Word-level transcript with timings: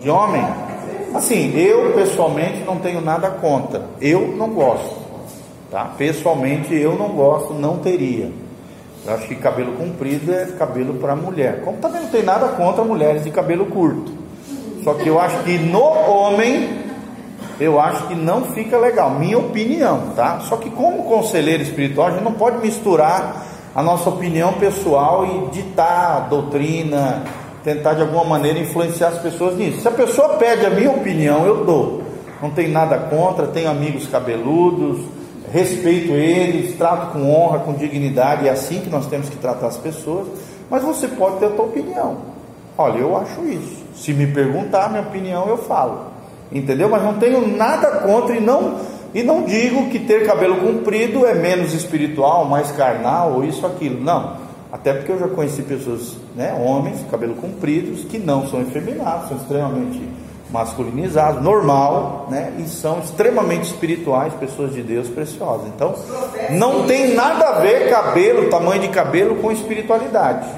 De 0.00 0.10
homem? 0.10 0.44
Assim, 1.14 1.54
eu 1.56 1.92
pessoalmente 1.92 2.64
não 2.64 2.76
tenho 2.76 3.00
nada 3.00 3.30
contra. 3.30 3.82
Eu 4.00 4.28
não 4.28 4.50
gosto. 4.50 5.02
Tá? 5.70 5.84
Pessoalmente 5.96 6.74
eu 6.74 6.96
não 6.96 7.08
gosto, 7.08 7.52
não 7.54 7.78
teria. 7.78 8.30
Eu 9.04 9.14
acho 9.14 9.26
que 9.26 9.34
cabelo 9.34 9.72
comprido 9.72 10.32
é 10.32 10.46
cabelo 10.58 10.94
para 10.94 11.16
mulher. 11.16 11.62
Como 11.64 11.78
também 11.78 12.02
não 12.02 12.08
tem 12.08 12.22
nada 12.22 12.48
contra 12.48 12.84
mulheres 12.84 13.24
de 13.24 13.30
cabelo 13.30 13.66
curto. 13.66 14.12
Só 14.84 14.94
que 14.94 15.08
eu 15.08 15.20
acho 15.20 15.42
que 15.44 15.58
no 15.58 15.82
homem, 15.82 16.78
eu 17.60 17.80
acho 17.80 18.06
que 18.08 18.14
não 18.14 18.46
fica 18.52 18.78
legal. 18.78 19.10
Minha 19.10 19.38
opinião, 19.38 20.12
tá? 20.16 20.40
Só 20.40 20.56
que 20.56 20.70
como 20.70 21.04
conselheiro 21.04 21.62
espiritual, 21.62 22.08
a 22.08 22.10
gente 22.12 22.24
não 22.24 22.32
pode 22.32 22.58
misturar 22.58 23.46
a 23.74 23.82
nossa 23.82 24.08
opinião 24.08 24.54
pessoal 24.54 25.24
e 25.24 25.50
ditar 25.50 26.16
a 26.16 26.20
doutrina, 26.20 27.24
tentar 27.62 27.94
de 27.94 28.02
alguma 28.02 28.24
maneira 28.24 28.58
influenciar 28.58 29.08
as 29.08 29.18
pessoas 29.18 29.56
nisso. 29.56 29.80
Se 29.80 29.88
a 29.88 29.92
pessoa 29.92 30.30
pede 30.30 30.66
a 30.66 30.70
minha 30.70 30.90
opinião, 30.90 31.46
eu 31.46 31.64
dou. 31.64 32.02
Não 32.40 32.50
tem 32.50 32.68
nada 32.68 32.98
contra, 32.98 33.46
tenho 33.46 33.70
amigos 33.70 34.06
cabeludos, 34.08 35.04
respeito 35.52 36.12
eles, 36.12 36.76
trato 36.76 37.12
com 37.12 37.30
honra, 37.30 37.60
com 37.60 37.72
dignidade, 37.74 38.48
é 38.48 38.50
assim 38.50 38.80
que 38.80 38.90
nós 38.90 39.06
temos 39.06 39.28
que 39.28 39.36
tratar 39.36 39.68
as 39.68 39.76
pessoas, 39.76 40.26
mas 40.68 40.82
você 40.82 41.06
pode 41.06 41.36
ter 41.36 41.46
a 41.46 41.50
sua 41.54 41.66
opinião. 41.66 42.16
Olha, 42.76 42.98
eu 42.98 43.16
acho 43.16 43.44
isso. 43.44 43.82
Se 43.94 44.12
me 44.12 44.26
perguntar 44.26 44.88
minha 44.88 45.02
opinião, 45.02 45.46
eu 45.46 45.58
falo. 45.58 46.06
Entendeu? 46.50 46.88
Mas 46.88 47.02
não 47.02 47.14
tenho 47.14 47.46
nada 47.46 47.98
contra 47.98 48.34
e 48.36 48.40
não 48.40 48.80
e 49.14 49.22
não 49.22 49.42
digo 49.42 49.90
que 49.90 49.98
ter 49.98 50.26
cabelo 50.26 50.56
comprido 50.56 51.26
é 51.26 51.34
menos 51.34 51.74
espiritual, 51.74 52.46
mais 52.46 52.72
carnal 52.72 53.34
ou 53.34 53.44
isso 53.44 53.66
aquilo. 53.66 54.02
Não. 54.02 54.41
Até 54.72 54.94
porque 54.94 55.12
eu 55.12 55.18
já 55.18 55.28
conheci 55.28 55.60
pessoas, 55.60 56.16
né, 56.34 56.58
homens, 56.58 57.04
cabelo 57.10 57.34
compridos, 57.34 58.04
que 58.04 58.18
não 58.18 58.48
são 58.48 58.62
efeminados, 58.62 59.28
são 59.28 59.36
extremamente 59.36 60.00
masculinizados, 60.50 61.42
normal, 61.42 62.26
né? 62.30 62.52
E 62.58 62.68
são 62.68 63.00
extremamente 63.00 63.64
espirituais, 63.64 64.32
pessoas 64.34 64.72
de 64.72 64.82
Deus 64.82 65.08
preciosas. 65.08 65.66
Então, 65.74 65.94
não 66.50 66.86
tem 66.86 67.14
nada 67.14 67.48
a 67.48 67.60
ver 67.60 67.90
cabelo, 67.90 68.48
tamanho 68.48 68.82
de 68.82 68.88
cabelo 68.88 69.36
com 69.36 69.50
espiritualidade. 69.50 70.48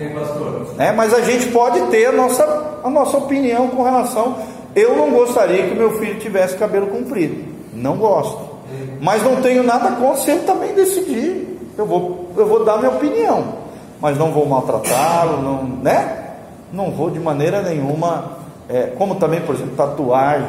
Né? 0.77 0.93
Mas 0.93 1.13
a 1.15 1.21
gente 1.21 1.47
pode 1.49 1.81
ter 1.89 2.07
a 2.07 2.13
nossa, 2.13 2.81
a 2.83 2.91
nossa 2.91 3.17
opinião 3.17 3.69
com 3.69 3.83
relação. 3.83 4.37
Eu 4.75 4.97
não 4.97 5.11
gostaria 5.11 5.69
que 5.69 5.75
meu 5.75 5.99
filho 5.99 6.19
tivesse 6.19 6.57
cabelo 6.57 6.89
comprido. 6.89 7.45
Não 7.73 7.97
gosto. 7.97 8.55
Mas 9.01 9.23
não 9.23 9.41
tenho 9.41 9.63
nada 9.63 9.93
contra 9.93 10.17
se 10.17 10.31
ele 10.31 10.41
também 10.41 10.75
decidir. 10.75 11.59
Eu 11.79 11.87
vou, 11.87 12.31
eu 12.37 12.47
vou 12.47 12.65
dar 12.65 12.79
minha 12.79 12.91
opinião. 12.91 13.64
Mas 14.05 14.19
não 14.19 14.33
vou 14.33 14.45
maltratá-lo, 14.45 15.41
não, 15.41 15.63
né? 15.65 16.35
Não 16.71 16.91
vou 16.91 17.09
de 17.09 17.19
maneira 17.19 17.63
nenhuma 17.63 18.33
é, 18.69 18.93
como 18.99 19.15
também, 19.15 19.41
por 19.41 19.55
exemplo, 19.55 19.75
tatuagem, 19.77 20.47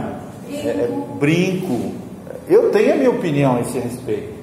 é, 0.52 0.67
é, 0.67 0.89
brinco. 1.17 1.94
Eu 2.50 2.70
tenho 2.70 2.95
a 2.95 2.97
minha 2.97 3.09
opinião 3.09 3.56
a 3.56 3.62
esse 3.62 3.80
respeito. 3.80 4.34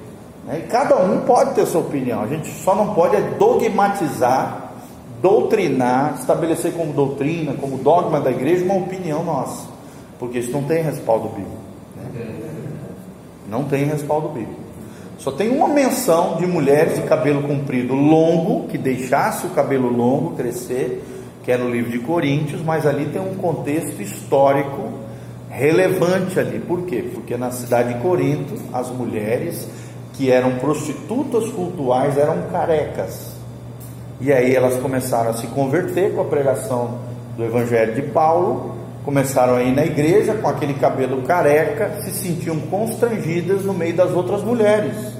Né? 0.47 0.63
E 0.63 0.67
cada 0.67 0.97
um 0.97 1.19
pode 1.27 1.53
ter 1.53 1.63
sua 1.67 1.81
opinião. 1.81 2.23
A 2.23 2.27
gente 2.27 2.49
só 2.63 2.73
não 2.73 2.95
pode 2.95 3.15
é 3.15 3.21
dogmatizar, 3.37 4.71
doutrinar, 5.21 6.15
estabelecer 6.19 6.73
como 6.73 6.91
doutrina, 6.91 7.53
como 7.53 7.77
dogma 7.77 8.19
da 8.19 8.31
igreja, 8.31 8.65
uma 8.65 8.77
opinião 8.77 9.23
nossa. 9.23 9.67
Porque 10.17 10.39
isso 10.39 10.51
não 10.51 10.63
tem 10.63 10.81
respaldo 10.81 11.29
bíblico. 11.29 11.51
Né? 11.97 12.35
Não 13.47 13.63
tem 13.65 13.85
respaldo 13.85 14.29
bíblico. 14.29 14.62
Só 15.17 15.31
tem 15.31 15.49
uma 15.49 15.67
menção 15.67 16.37
de 16.37 16.45
mulheres 16.45 16.95
de 16.95 17.03
cabelo 17.03 17.43
comprido 17.43 17.93
longo, 17.93 18.67
que 18.67 18.77
deixasse 18.77 19.45
o 19.45 19.51
cabelo 19.51 19.89
longo 19.89 20.35
crescer 20.35 21.01
que 21.43 21.51
é 21.51 21.57
no 21.57 21.69
livro 21.69 21.91
de 21.91 21.99
Coríntios, 21.99 22.61
mas 22.61 22.87
ali 22.87 23.05
tem 23.05 23.21
um 23.21 23.35
contexto 23.35 24.01
histórico 24.01 24.93
relevante 25.49 26.39
ali. 26.39 26.57
Por 26.57 26.83
quê? 26.83 27.09
Porque 27.13 27.35
na 27.35 27.51
cidade 27.51 27.93
de 27.93 27.99
Corinto, 27.99 28.55
as 28.71 28.89
mulheres 28.89 29.67
que 30.13 30.31
eram 30.31 30.57
prostitutas 30.57 31.49
cultuais 31.49 32.17
eram 32.17 32.43
carecas. 32.43 33.33
E 34.21 34.31
aí 34.31 34.55
elas 34.55 34.77
começaram 34.77 35.31
a 35.31 35.33
se 35.33 35.47
converter 35.47 36.13
com 36.13 36.21
a 36.21 36.25
pregação 36.25 36.99
do 37.35 37.43
evangelho 37.43 37.93
de 37.93 38.03
Paulo, 38.03 38.75
começaram 39.03 39.55
a 39.55 39.63
ir 39.63 39.73
na 39.75 39.85
igreja 39.85 40.33
com 40.35 40.47
aquele 40.47 40.73
cabelo 40.75 41.21
careca, 41.23 42.01
se 42.01 42.11
sentiam 42.11 42.57
constrangidas 42.59 43.63
no 43.63 43.73
meio 43.73 43.95
das 43.95 44.11
outras 44.11 44.43
mulheres 44.43 45.13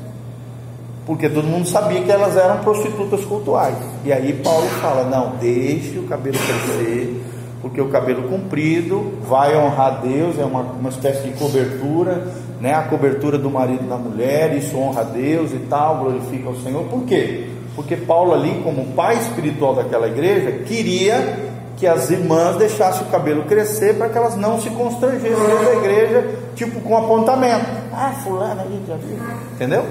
porque 1.05 1.29
todo 1.29 1.45
mundo 1.45 1.67
sabia 1.67 2.01
que 2.01 2.11
elas 2.11 2.37
eram 2.37 2.59
prostitutas 2.59 3.23
cultuais. 3.25 3.75
E 4.05 4.13
aí 4.13 4.33
Paulo 4.33 4.67
fala: 4.81 5.03
não, 5.03 5.35
deixe 5.37 5.97
o 5.99 6.03
cabelo 6.03 6.37
crescer, 6.37 7.21
porque 7.61 7.81
o 7.81 7.89
cabelo 7.89 8.23
comprido 8.23 9.13
vai 9.27 9.55
honrar 9.57 10.01
Deus, 10.01 10.39
é 10.39 10.45
uma, 10.45 10.61
uma 10.61 10.89
espécie 10.89 11.27
de 11.27 11.33
cobertura, 11.37 12.27
né? 12.61 12.73
a 12.73 12.83
cobertura 12.83 13.37
do 13.37 13.49
marido 13.49 13.87
da 13.87 13.97
mulher, 13.97 14.55
isso 14.55 14.77
honra 14.77 15.03
Deus 15.03 15.51
e 15.51 15.59
tal, 15.69 15.99
glorifica 15.99 16.49
o 16.49 16.61
Senhor. 16.61 16.83
Por 16.85 17.03
quê? 17.03 17.49
Porque 17.75 17.97
Paulo, 17.97 18.33
ali, 18.33 18.61
como 18.63 18.85
pai 18.93 19.17
espiritual 19.17 19.75
daquela 19.75 20.07
igreja, 20.07 20.51
queria 20.63 21.52
que 21.77 21.87
as 21.87 22.09
irmãs 22.09 22.57
deixassem 22.57 23.07
o 23.07 23.09
cabelo 23.09 23.43
crescer 23.45 23.95
para 23.95 24.09
que 24.09 24.17
elas 24.17 24.35
não 24.35 24.61
se 24.61 24.69
constrangessem 24.69 25.31
dentro 25.31 25.65
da 25.65 25.75
igreja, 25.75 26.35
tipo 26.55 26.79
com 26.81 26.97
apontamento. 26.97 27.65
Ah, 27.91 28.13
fulano 28.23 28.61
ali 28.61 28.81
já 28.87 28.95
viu. 28.95 29.17
Entendeu? 29.53 29.85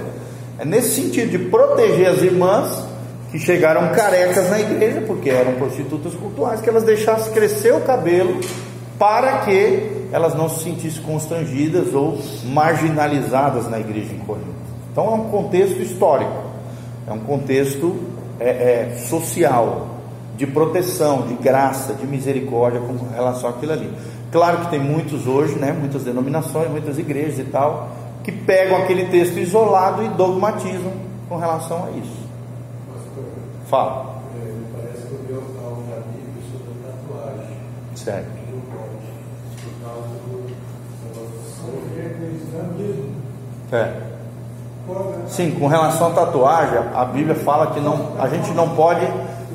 É 0.58 0.64
nesse 0.64 1.02
sentido 1.02 1.30
de 1.30 1.38
proteger 1.38 2.08
as 2.08 2.22
irmãs 2.22 2.84
que 3.30 3.38
chegaram 3.38 3.92
carecas 3.94 4.50
na 4.50 4.60
igreja, 4.60 5.00
porque 5.06 5.30
eram 5.30 5.54
prostitutas 5.54 6.14
cultuais, 6.14 6.60
que 6.60 6.68
elas 6.68 6.84
deixassem 6.84 7.32
crescer 7.32 7.72
o 7.72 7.80
cabelo 7.80 8.38
para 8.98 9.38
que 9.38 10.06
elas 10.12 10.34
não 10.34 10.48
se 10.48 10.64
sentissem 10.64 11.02
constrangidas 11.02 11.94
ou 11.94 12.18
marginalizadas 12.44 13.68
na 13.68 13.80
igreja 13.80 14.12
em 14.12 14.18
Corinto. 14.18 14.52
Então 14.92 15.06
é 15.06 15.10
um 15.14 15.24
contexto 15.30 15.80
histórico, 15.80 16.42
é 17.08 17.12
um 17.12 17.20
contexto 17.20 17.96
é, 18.38 18.48
é, 18.48 18.96
social, 19.08 19.91
de 20.36 20.46
proteção, 20.46 21.22
de 21.26 21.34
graça, 21.34 21.94
de 21.94 22.06
misericórdia 22.06 22.80
com 22.80 22.92
relação 23.14 23.50
àquilo 23.50 23.72
ali. 23.72 23.92
Claro 24.30 24.58
que 24.60 24.70
tem 24.70 24.80
muitos 24.80 25.26
hoje, 25.26 25.56
né, 25.56 25.72
muitas 25.72 26.04
denominações, 26.04 26.70
muitas 26.70 26.98
igrejas 26.98 27.38
e 27.38 27.44
tal, 27.44 27.90
que 28.24 28.32
pegam 28.32 28.78
aquele 28.78 29.06
texto 29.06 29.38
isolado 29.38 30.02
e 30.02 30.08
dogmatizam 30.08 30.92
com 31.28 31.36
relação 31.36 31.84
a 31.84 31.90
isso. 31.90 32.22
Pastor, 32.92 33.24
Fala. 33.68 34.22
é, 34.36 34.52
parece 34.74 35.06
que 35.06 35.12
eu 35.12 35.18
vi 35.26 35.34
algo 35.34 35.82
na 35.90 35.96
Bíblia 35.96 36.42
sobre 36.50 36.72
tatuagem. 36.82 37.56
Certo. 37.94 38.26
Que 38.32 38.52
não 38.52 38.60
pode, 38.60 39.06
por 39.62 39.72
causa 39.86 40.08
do 40.08 40.36
negócio 41.04 41.36
do 41.36 41.50
sangue. 42.50 43.12
É. 43.72 44.12
Sim, 45.28 45.52
com 45.52 45.66
relação 45.66 46.08
à 46.08 46.10
tatuagem, 46.10 46.78
a 46.94 47.04
Bíblia 47.04 47.34
fala 47.36 47.68
que 47.68 47.80
não, 47.80 48.12
a 48.18 48.28
gente 48.28 48.50
não 48.52 48.70
pode 48.70 49.06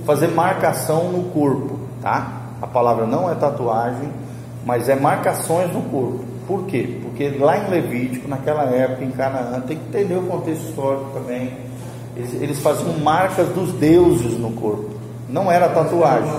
fazer 0.08 0.30
marcação 0.30 1.12
no 1.12 1.24
corpo, 1.32 1.78
tá? 2.02 2.44
A 2.62 2.66
palavra 2.66 3.06
não 3.06 3.30
é 3.30 3.36
tatuagem, 3.36 4.10
mas 4.66 4.88
é 4.88 4.96
marcações 4.96 5.72
no 5.74 5.82
corpo. 5.82 6.24
Por 6.48 6.64
quê? 6.64 7.02
Porque 7.04 7.30
lá 7.38 7.58
em 7.58 7.70
Levítico, 7.70 8.26
naquela 8.26 8.64
época, 8.64 9.04
em 9.04 9.12
Canaã, 9.12 9.60
tem 9.60 9.78
que 9.78 9.90
entender 9.90 10.16
o 10.16 10.24
contexto 10.24 10.70
histórico 10.70 11.12
também. 11.14 11.52
Eles, 12.16 12.34
eles 12.42 12.60
faziam 12.62 12.98
marcas 13.00 13.50
dos 13.50 13.74
deuses 13.74 14.40
no 14.40 14.54
corpo. 14.54 14.92
Não 15.28 15.52
era 15.52 15.68
tatuagem. 15.68 16.32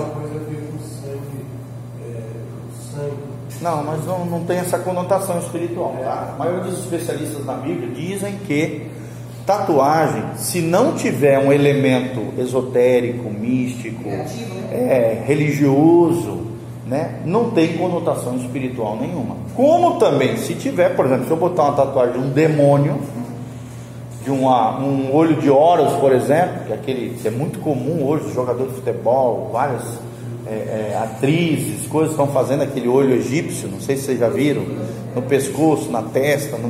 É. 2.97 3.11
Não, 3.61 3.83
mas 3.83 4.03
não, 4.03 4.25
não 4.25 4.43
tem 4.45 4.57
essa 4.57 4.79
conotação 4.79 5.37
espiritual. 5.37 5.95
Tá? 6.03 6.33
A 6.33 6.39
maioria 6.39 6.63
dos 6.63 6.79
especialistas 6.79 7.45
na 7.45 7.53
Bíblia 7.53 7.89
dizem 7.89 8.35
que 8.47 8.89
tatuagem, 9.49 10.21
se 10.35 10.61
não 10.61 10.93
tiver 10.93 11.39
um 11.39 11.51
elemento 11.51 12.21
esotérico, 12.37 13.31
místico, 13.31 14.07
é, 14.71 15.23
religioso, 15.25 16.41
né, 16.85 17.15
não 17.25 17.49
tem 17.49 17.75
conotação 17.75 18.35
espiritual 18.35 18.95
nenhuma. 19.01 19.37
Como 19.55 19.97
também, 19.97 20.37
se 20.37 20.53
tiver, 20.53 20.95
por 20.95 21.07
exemplo, 21.07 21.25
se 21.25 21.31
eu 21.31 21.37
botar 21.37 21.63
uma 21.63 21.73
tatuagem 21.73 22.13
de 22.13 22.27
um 22.27 22.29
demônio, 22.29 22.99
de 24.23 24.29
uma, 24.29 24.79
um 24.79 25.15
olho 25.15 25.41
de 25.41 25.49
Horus, 25.49 25.93
por 25.93 26.11
exemplo, 26.11 26.65
que 26.67 26.71
é, 26.71 26.75
aquele, 26.75 27.17
que 27.19 27.27
é 27.27 27.31
muito 27.31 27.57
comum 27.57 28.05
hoje, 28.07 28.25
os 28.25 28.35
jogadores 28.35 28.71
de 28.71 28.81
futebol, 28.81 29.49
várias 29.51 29.81
é, 30.45 30.51
é, 30.51 30.99
atrizes, 31.01 31.87
coisas 31.87 32.11
estão 32.11 32.27
fazendo 32.27 32.61
aquele 32.61 32.87
olho 32.87 33.15
egípcio, 33.15 33.67
não 33.67 33.81
sei 33.81 33.97
se 33.97 34.03
vocês 34.03 34.19
já 34.19 34.29
viram, 34.29 34.63
no 35.15 35.23
pescoço, 35.23 35.91
na 35.91 36.03
testa, 36.03 36.55
no, 36.55 36.69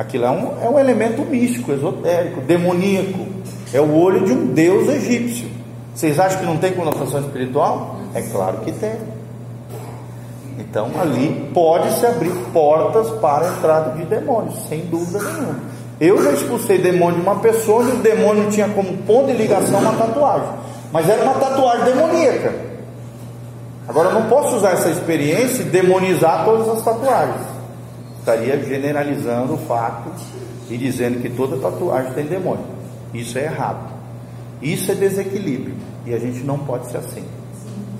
aquilo 0.00 0.24
é 0.24 0.30
um, 0.30 0.64
é 0.64 0.68
um 0.68 0.78
elemento 0.78 1.20
místico, 1.26 1.72
esotérico, 1.72 2.40
demoníaco, 2.40 3.26
é 3.70 3.80
o 3.80 3.94
olho 3.94 4.24
de 4.24 4.32
um 4.32 4.46
deus 4.46 4.88
egípcio. 4.88 5.46
Vocês 5.94 6.18
acham 6.18 6.38
que 6.40 6.46
não 6.46 6.56
tem 6.56 6.72
conotação 6.72 7.20
espiritual? 7.20 7.96
É 8.14 8.22
claro 8.22 8.58
que 8.58 8.72
tem. 8.72 8.94
Então 10.58 10.90
ali 10.98 11.50
pode 11.52 11.92
se 11.98 12.06
abrir 12.06 12.32
portas 12.50 13.10
para 13.20 13.46
a 13.46 13.48
entrada 13.50 13.90
de 13.98 14.04
demônios, 14.06 14.54
sem 14.68 14.80
dúvida 14.86 15.22
nenhuma. 15.22 15.56
Eu 16.00 16.22
já 16.22 16.32
expulsei 16.32 16.78
demônio 16.78 17.16
de 17.16 17.22
uma 17.22 17.36
pessoa 17.40 17.84
e 17.84 17.92
o 17.92 17.96
demônio 17.96 18.50
tinha 18.50 18.70
como 18.70 18.96
ponto 18.98 19.26
de 19.26 19.34
ligação 19.34 19.80
uma 19.80 19.92
tatuagem, 19.92 20.48
mas 20.90 21.06
era 21.10 21.22
uma 21.22 21.34
tatuagem 21.34 21.84
demoníaca. 21.84 22.54
Agora, 23.86 24.08
eu 24.08 24.14
não 24.14 24.28
posso 24.30 24.56
usar 24.56 24.70
essa 24.70 24.88
experiência 24.88 25.62
e 25.62 25.66
demonizar 25.66 26.44
todas 26.46 26.68
as 26.68 26.82
tatuagens. 26.82 27.49
Estaria 28.20 28.62
generalizando 28.62 29.54
o 29.54 29.58
fato 29.58 30.10
e 30.68 30.76
dizendo 30.76 31.20
que 31.20 31.30
toda 31.30 31.56
tatuagem 31.56 32.12
tem 32.12 32.26
demônio. 32.26 32.64
Isso 33.12 33.38
é 33.38 33.44
errado. 33.44 33.92
Isso 34.62 34.92
é 34.92 34.94
desequilíbrio. 34.94 35.74
E 36.06 36.14
a 36.14 36.18
gente 36.18 36.44
não 36.44 36.58
pode 36.58 36.86
ser 36.86 36.98
assim. 36.98 37.24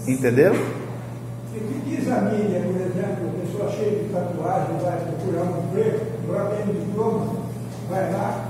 Entenderam? 0.06 0.54
E 0.54 1.58
o 1.58 1.60
que 1.60 1.90
diz 1.90 2.08
a 2.08 2.20
mídia, 2.20 2.60
por 2.60 2.76
exemplo, 2.76 3.28
a 3.28 3.46
pessoa 3.46 3.70
cheia 3.70 4.02
de 4.02 4.08
tatuagem 4.10 4.76
vai 4.82 4.98
procurar 4.98 5.42
um 5.42 5.64
emprego, 5.64 6.00
agora 6.28 6.54
tem 6.54 6.74
um 6.74 6.78
diploma, 6.78 7.26
vai 7.88 8.12
lá. 8.12 8.44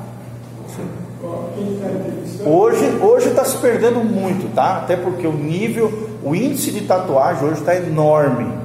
Hoje 2.47 2.85
hoje 3.03 3.29
está 3.29 3.45
se 3.45 3.59
perdendo 3.59 4.03
muito, 4.05 4.55
tá? 4.55 4.79
Até 4.79 4.97
porque 4.97 5.27
o 5.27 5.33
nível, 5.33 6.09
o 6.23 6.35
índice 6.35 6.71
de 6.71 6.83
tatuagem 6.83 7.45
hoje 7.45 7.61
está 7.61 7.77
enorme. 7.77 8.60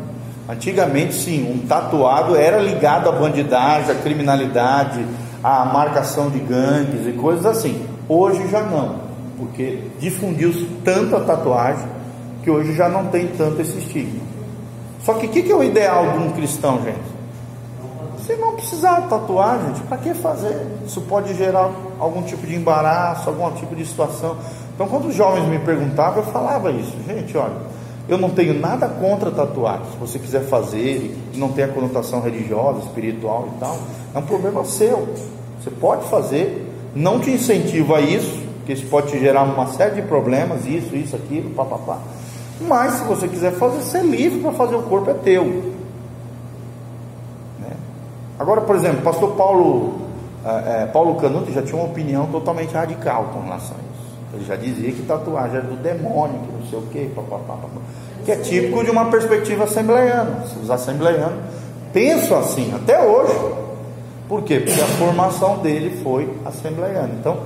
Antigamente, 0.48 1.14
sim, 1.16 1.52
um 1.52 1.66
tatuado 1.66 2.36
era 2.36 2.60
ligado 2.60 3.10
à 3.10 3.12
bandidagem, 3.12 3.92
à 3.92 3.96
criminalidade, 3.96 5.04
à 5.44 5.66
marcação 5.66 6.30
de 6.30 6.40
gangues 6.40 7.08
e 7.08 7.14
coisas 7.14 7.46
assim. 7.46 7.84
Hoje 8.08 8.48
já 8.50 8.62
não, 8.62 9.00
porque 9.38 9.80
difundiu-se 10.00 10.66
tanto 10.84 11.16
a 11.16 11.22
tatuagem 11.22 11.88
que 12.44 12.52
hoje 12.52 12.76
já 12.76 12.88
não 12.88 13.08
tem 13.08 13.28
tanto 13.30 13.60
esse 13.60 13.78
estigma. 13.80 14.22
Só 15.04 15.16
que 15.16 15.26
o 15.26 15.30
que, 15.30 15.42
que 15.42 15.52
é 15.52 15.56
o 15.56 15.64
ideal 15.64 16.12
de 16.12 16.18
um 16.20 16.32
cristão, 16.32 16.80
gente? 16.84 17.16
Você 18.18 18.36
não 18.36 18.56
precisar 18.56 19.02
tatuar, 19.02 19.60
gente, 19.68 19.82
para 19.82 19.98
que 19.98 20.14
fazer? 20.14 20.66
Isso 20.86 21.02
pode 21.02 21.34
gerar 21.36 21.72
algum 22.00 22.22
tipo 22.24 22.46
de 22.46 22.56
embaraço, 22.56 23.30
algum 23.30 23.52
tipo 23.52 23.76
de 23.76 23.86
situação. 23.86 24.38
Então, 24.74 24.88
quando 24.88 25.08
os 25.08 25.16
jovens 25.16 25.48
me 25.48 25.60
perguntavam, 25.60 26.24
eu 26.24 26.32
falava 26.32 26.72
isso, 26.72 26.96
gente, 27.08 27.38
olha, 27.38 27.54
eu 28.08 28.18
não 28.18 28.30
tenho 28.30 28.54
nada 28.54 28.88
contra 28.88 29.32
tatuagem. 29.32 29.86
Se 29.92 29.98
você 29.98 30.20
quiser 30.20 30.44
fazer 30.44 31.16
e 31.34 31.38
não 31.38 31.50
tem 31.50 31.66
a 31.66 31.68
conotação 31.68 32.22
religiosa, 32.22 32.80
espiritual 32.80 33.50
e 33.56 33.60
tal, 33.60 33.78
é 34.14 34.20
um 34.20 34.22
problema 34.22 34.64
seu. 34.64 35.08
Você 35.62 35.72
pode 35.72 36.08
fazer, 36.08 36.72
não 36.96 37.20
te 37.20 37.32
incentivo 37.32 37.96
a 37.96 38.02
isso, 38.02 38.44
porque 38.58 38.74
isso 38.74 38.86
pode 38.88 39.08
te 39.08 39.20
gerar 39.20 39.44
uma 39.44 39.68
série 39.68 39.96
de 39.96 40.08
problemas, 40.08 40.66
isso, 40.66 40.96
isso, 40.96 41.16
aquilo, 41.16 41.50
papapá. 41.52 42.00
Mas 42.62 42.94
se 42.94 43.04
você 43.04 43.28
quiser 43.28 43.54
fazer, 43.54 43.82
você 43.82 43.98
é 43.98 44.04
livre 44.04 44.40
para 44.40 44.52
fazer, 44.52 44.76
o 44.76 44.84
corpo 44.84 45.10
é 45.10 45.14
teu. 45.14 45.44
Né? 47.60 47.72
Agora, 48.40 48.62
por 48.62 48.76
exemplo, 48.76 49.02
pastor 49.02 49.36
Paulo, 49.36 50.02
é, 50.46 50.84
é, 50.84 50.86
Paulo 50.86 51.16
Canuto 51.16 51.52
já 51.52 51.62
tinha 51.62 51.76
uma 51.76 51.86
opinião 51.86 52.28
totalmente 52.28 52.74
radical 52.74 53.32
com 53.34 53.42
relação 53.42 53.76
a 53.76 53.80
isso. 53.80 53.95
Ele 54.36 54.46
já 54.46 54.56
dizia 54.56 54.92
que 54.92 55.02
tatuagem 55.04 55.58
era 55.58 55.66
do 55.66 55.76
demônio, 55.76 56.40
que 56.40 56.52
não 56.52 56.70
sei 56.70 56.80
o 56.80 56.82
que, 56.84 57.14
papapá, 57.16 57.58
que 58.26 58.32
é 58.32 58.36
típico 58.38 58.84
de 58.84 58.92
uma 58.92 59.06
perspectiva 59.06 59.66
assembleiana. 59.66 60.44
Os 60.62 60.70
assembleianos 60.70 61.40
pensam 61.94 62.40
assim, 62.40 62.74
até 62.74 63.02
hoje. 63.02 63.34
Por 64.28 64.44
quê? 64.44 64.60
Porque 64.60 64.82
a 64.82 64.88
formação 64.88 65.60
dele 65.60 66.02
foi 66.02 66.28
assembleiana. 66.44 67.12
Então, 67.20 67.38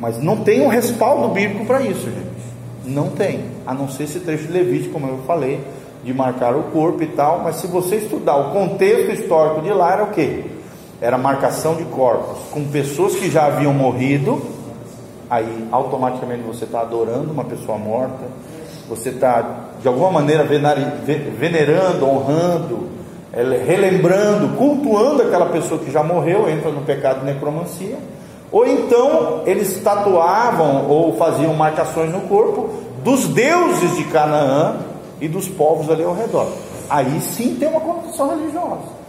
mas 0.00 0.18
não 0.18 0.38
tem 0.38 0.60
um 0.60 0.68
respaldo 0.68 1.28
bíblico 1.28 1.64
para 1.64 1.80
isso, 1.80 2.04
gente. 2.04 2.34
Não 2.84 3.08
tem, 3.10 3.44
a 3.66 3.72
não 3.72 3.88
ser 3.88 4.04
esse 4.04 4.20
trecho 4.20 4.48
de 4.48 4.52
Levítico, 4.52 4.92
como 4.92 5.06
eu 5.06 5.18
falei, 5.26 5.60
de 6.04 6.12
marcar 6.12 6.54
o 6.54 6.64
corpo 6.64 7.02
e 7.02 7.06
tal. 7.06 7.40
Mas 7.42 7.56
se 7.56 7.66
você 7.66 7.96
estudar 7.96 8.36
o 8.36 8.50
contexto 8.52 9.12
histórico 9.12 9.62
de 9.62 9.72
lá, 9.72 9.92
era 9.92 10.04
o 10.04 10.08
que? 10.08 10.44
Era 11.00 11.16
marcação 11.16 11.76
de 11.76 11.84
corpos 11.84 12.38
com 12.50 12.64
pessoas 12.64 13.14
que 13.14 13.30
já 13.30 13.46
haviam 13.46 13.72
morrido. 13.72 14.53
Aí 15.30 15.68
automaticamente 15.72 16.42
você 16.42 16.64
está 16.64 16.80
adorando 16.80 17.32
uma 17.32 17.44
pessoa 17.44 17.78
morta, 17.78 18.24
você 18.88 19.08
está 19.08 19.70
de 19.80 19.88
alguma 19.88 20.10
maneira 20.10 20.44
venerando, 20.44 22.06
honrando, 22.06 22.88
relembrando, 23.66 24.56
cultuando 24.56 25.22
aquela 25.22 25.46
pessoa 25.46 25.80
que 25.80 25.90
já 25.90 26.02
morreu, 26.02 26.48
entra 26.48 26.70
no 26.70 26.82
pecado 26.82 27.20
de 27.20 27.26
necromancia. 27.26 27.96
Ou 28.52 28.66
então 28.66 29.42
eles 29.46 29.80
tatuavam 29.82 30.88
ou 30.88 31.16
faziam 31.16 31.52
marcações 31.54 32.12
no 32.12 32.20
corpo 32.22 32.70
dos 33.02 33.26
deuses 33.28 33.96
de 33.96 34.04
Canaã 34.04 34.76
e 35.20 35.26
dos 35.26 35.48
povos 35.48 35.90
ali 35.90 36.04
ao 36.04 36.14
redor. 36.14 36.46
Aí 36.88 37.20
sim 37.20 37.56
tem 37.56 37.68
uma 37.68 37.80
conotação 37.80 38.30
religiosa. 38.30 39.04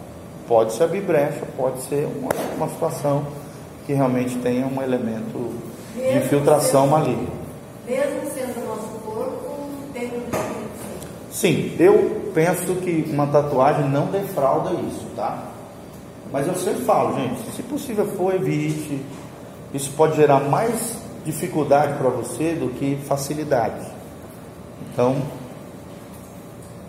Pode 0.48 0.74
se 0.74 0.84
abrir 0.84 1.02
brecha, 1.02 1.42
pode 1.58 1.82
ser 1.84 2.08
uma, 2.20 2.30
uma 2.58 2.70
situação 2.70 3.24
que 3.86 3.94
realmente 3.94 4.36
tenha 4.38 4.66
um 4.66 4.82
elemento 4.82 5.52
de 5.96 6.18
infiltração 6.18 6.88
maligna. 6.88 7.28
Mesmo 7.88 8.30
sendo 8.34 8.68
nosso 8.68 9.00
corpo, 9.06 9.70
tem 9.94 10.08
um 10.08 10.46
Sim, 11.32 11.76
eu 11.80 12.32
penso 12.34 12.76
que 12.76 13.10
uma 13.12 13.28
tatuagem 13.28 13.90
não 13.90 14.08
defrauda 14.08 14.72
isso, 14.72 15.06
tá? 15.16 15.44
Mas 16.32 16.48
eu 16.48 16.56
sempre 16.56 16.84
falo, 16.84 17.16
gente, 17.16 17.52
se 17.52 17.62
possível 17.64 18.06
for, 18.16 18.34
evite 18.34 19.02
isso 19.76 19.92
pode 19.98 20.16
gerar 20.16 20.40
mais 20.40 20.96
dificuldade 21.26 21.98
para 21.98 22.10
você 22.10 22.54
do 22.54 22.70
que 22.70 22.98
facilidade. 23.06 23.86
Então, 24.94 25.18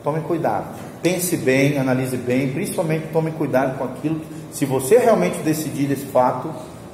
tome 0.05 0.20
cuidado. 0.20 0.67
Pense 1.02 1.37
bem, 1.37 1.79
analise 1.79 2.17
bem, 2.17 2.52
principalmente 2.52 3.09
tome 3.12 3.32
cuidado 3.32 3.76
com 3.76 3.82
aquilo. 3.82 4.20
Se 4.52 4.64
você 4.64 4.99
realmente 4.99 5.38
decidir 5.38 5.91
esse 5.91 6.06
fato, 6.06 6.49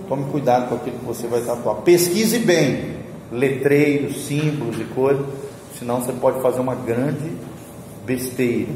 tome 0.09 0.31
cuidado 0.31 0.69
com 0.69 0.75
aquilo 0.77 0.99
que 0.99 1.05
você 1.05 1.27
vai 1.27 1.41
tatuar. 1.41 1.77
Pesquise 1.77 2.39
bem, 2.39 2.97
letreiros, 3.31 4.27
símbolos 4.27 4.79
e 4.81 4.85
coisas, 4.85 5.27
senão 5.79 6.01
você 6.01 6.13
pode 6.13 6.41
fazer 6.41 6.61
uma 6.61 6.75
grande 6.75 7.33
besteira. 8.05 8.71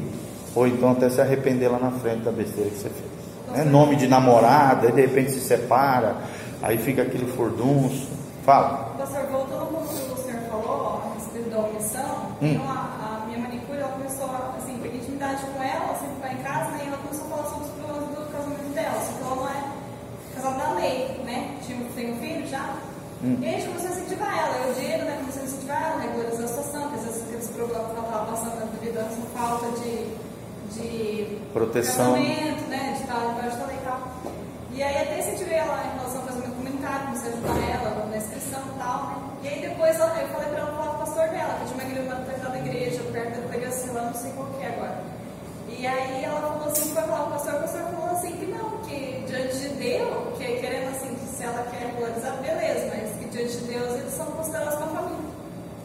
Ou 0.54 0.66
então 0.66 0.92
até 0.92 1.10
se 1.10 1.20
arrepender 1.20 1.70
lá 1.70 1.78
na 1.78 1.90
frente 1.90 2.22
da 2.22 2.32
besteira 2.32 2.70
que 2.70 2.76
você 2.76 2.88
fez. 2.88 3.56
Né? 3.56 3.64
Nome 3.64 3.96
de 3.96 4.06
namorada, 4.06 4.86
aí 4.86 4.92
de 4.92 5.00
repente 5.00 5.32
se 5.32 5.40
separa 5.40 6.16
Aí 6.62 6.78
fica 6.78 7.02
aquele 7.02 7.26
furdunço. 7.32 8.08
Fala. 8.44 8.94
Pastor, 8.96 9.26
voltando 9.26 9.64
um 9.64 9.66
pouco 9.66 9.88
que 9.88 10.12
o 10.12 10.16
senhor 10.16 10.40
falou 10.48 11.02
a 11.02 11.14
respeito 11.14 11.50
da 11.50 11.58
omissão, 11.58 12.26
hum. 12.40 12.46
então 12.46 12.68
a, 12.68 13.22
a, 13.22 13.26
minha 13.26 13.38
manicure 13.40 13.78
ela 13.78 13.88
começou 13.88 14.26
a 14.26 14.54
assim, 14.56 14.74
intimidade 14.74 15.42
com 15.46 15.62
ela, 15.62 15.84
ela 15.84 15.98
sempre 15.98 16.16
vai 16.20 16.32
em 16.34 16.42
casa, 16.42 16.70
né, 16.72 16.82
e 16.84 16.88
ela 16.88 16.98
começou 16.98 17.26
a 17.26 17.30
falar 17.30 17.48
sobre 17.48 17.64
os 17.64 17.70
problemas 17.72 18.08
do 18.08 18.32
casamento 18.32 18.74
dela, 18.74 19.00
só 19.00 19.12
que 19.12 19.24
ela 19.24 19.36
não 19.36 19.48
é 19.48 19.64
casada 20.34 20.58
da 20.58 20.72
lei, 20.74 21.20
né? 21.24 21.56
Tinha, 21.66 21.78
tem 21.94 22.12
um 22.12 22.16
filho 22.18 22.46
já. 22.46 22.76
Hum. 23.26 23.38
E 23.42 23.48
a 23.48 23.50
gente 23.50 23.66
começou 23.66 23.88
a 23.88 23.92
incentivar 23.92 24.38
ela, 24.38 24.66
eu 24.68 24.74
dinheiro, 24.74 25.04
né? 25.04 25.16
Comecei 25.18 25.42
a 25.42 25.44
incentivar 25.46 25.82
ela, 25.82 26.00
regularizar 26.00 26.44
a 26.44 26.48
situação, 26.48 26.82
porque 26.82 26.96
às 26.96 27.04
vezes 27.06 27.22
aqueles 27.26 27.48
problemas 27.48 27.86
que 27.86 27.96
ela 27.98 28.06
estava 28.06 28.26
passando 28.26 28.54
na 28.60 28.66
vida, 28.78 29.00
essa 29.00 29.22
falta 29.34 29.66
de, 29.82 29.94
de 30.70 31.38
proteção, 31.52 32.12
né? 32.12 32.94
De 32.94 33.02
estar 33.02 33.18
debaixo 33.34 33.56
da 33.58 33.66
lei 33.66 33.76
e 33.76 33.84
tal. 33.84 34.00
E 34.70 34.82
aí 34.82 34.96
até 35.02 35.18
incentivei 35.18 35.58
ela 35.58 35.82
em 35.90 35.98
relação 35.98 36.20
ao 36.20 36.26
casamento 36.28 36.54
comunitário, 36.54 37.06
comecei 37.06 37.30
a 37.30 37.34
ajudar 37.34 37.70
ela 37.74 38.06
na 38.06 38.16
inscrição 38.16 38.62
e 38.62 38.78
tal, 38.78 39.06
né? 39.06 39.16
E 39.42 39.48
aí 39.48 39.60
depois 39.60 39.98
eu 39.98 40.06
falei 40.06 40.48
pra 40.48 40.58
ela 40.60 40.70
falar 40.70 40.86
com 40.86 40.94
o 40.94 40.98
pastor 40.98 41.28
dela, 41.30 41.58
que 41.58 41.64
tinha 41.66 41.74
uma 41.74 41.90
igreja, 41.90 42.14
uma 42.14 42.48
da 42.50 42.58
igreja, 42.58 43.02
perto 43.10 43.40
da 43.40 43.46
delegacia 43.48 43.92
lá, 43.92 44.02
não 44.02 44.14
sei 44.14 44.30
qual 44.36 44.46
que 44.54 44.62
é 44.62 44.68
agora. 44.68 45.02
E 45.68 45.86
aí 45.86 46.24
ela 46.24 46.40
falou 46.40 46.68
assim, 46.68 46.94
foi 46.94 47.02
falar 47.02 47.18
com 47.18 47.30
o 47.30 47.32
pastor, 47.32 47.54
o 47.54 47.60
pastor 47.60 47.80
falou 47.80 48.10
assim 48.10 48.32
que 48.36 48.46
não, 48.46 48.70
que 48.82 49.24
diante 49.26 49.56
de 49.58 49.68
Deus, 49.68 50.38
que 50.38 50.44
querendo 50.60 50.88
assim, 50.94 51.14
que 51.14 51.26
se 51.36 51.42
ela 51.42 51.66
quer 51.70 51.86
regularizar, 51.86 52.36
beleza, 52.42 52.92
mas 52.94 53.15
que 53.15 53.15
diante 53.36 53.56
de 53.58 53.64
Deus 53.64 53.92
eles 53.94 54.12
são 54.14 54.26
considerados 54.26 54.74
uma 54.74 54.86
família. 54.86 55.16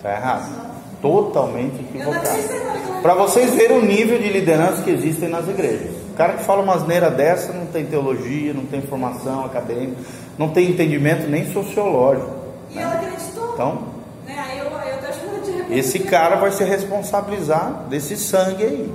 Tá 0.01 0.11
errado. 0.13 0.71
Totalmente 1.01 1.81
equivocado. 1.81 3.01
Para 3.01 3.15
vocês 3.15 3.53
verem 3.55 3.79
o 3.79 3.81
nível 3.81 4.19
de 4.19 4.29
liderança 4.29 4.83
que 4.83 4.91
existem 4.91 5.27
nas 5.27 5.47
igrejas. 5.47 5.91
O 6.11 6.13
cara 6.15 6.33
que 6.33 6.43
fala 6.43 6.61
uma 6.61 6.75
asneira 6.75 7.09
dessa 7.09 7.51
não 7.51 7.65
tem 7.65 7.85
teologia, 7.85 8.53
não 8.53 8.65
tem 8.65 8.81
formação 8.81 9.45
acadêmica, 9.45 9.97
não 10.37 10.49
tem 10.49 10.69
entendimento 10.69 11.27
nem 11.27 11.51
sociológico. 11.51 12.29
E 12.69 12.75
né? 12.75 12.83
ela 12.83 12.93
acreditou. 12.93 13.53
Então, 13.53 13.81
né? 14.25 14.45
aí 14.47 14.59
eu, 14.59 14.65
eu 14.65 15.67
de 15.67 15.79
esse 15.79 15.99
cara 15.99 16.35
vai 16.35 16.51
se 16.51 16.63
responsabilizar 16.63 17.85
desse 17.89 18.15
sangue 18.15 18.63
aí. 18.63 18.93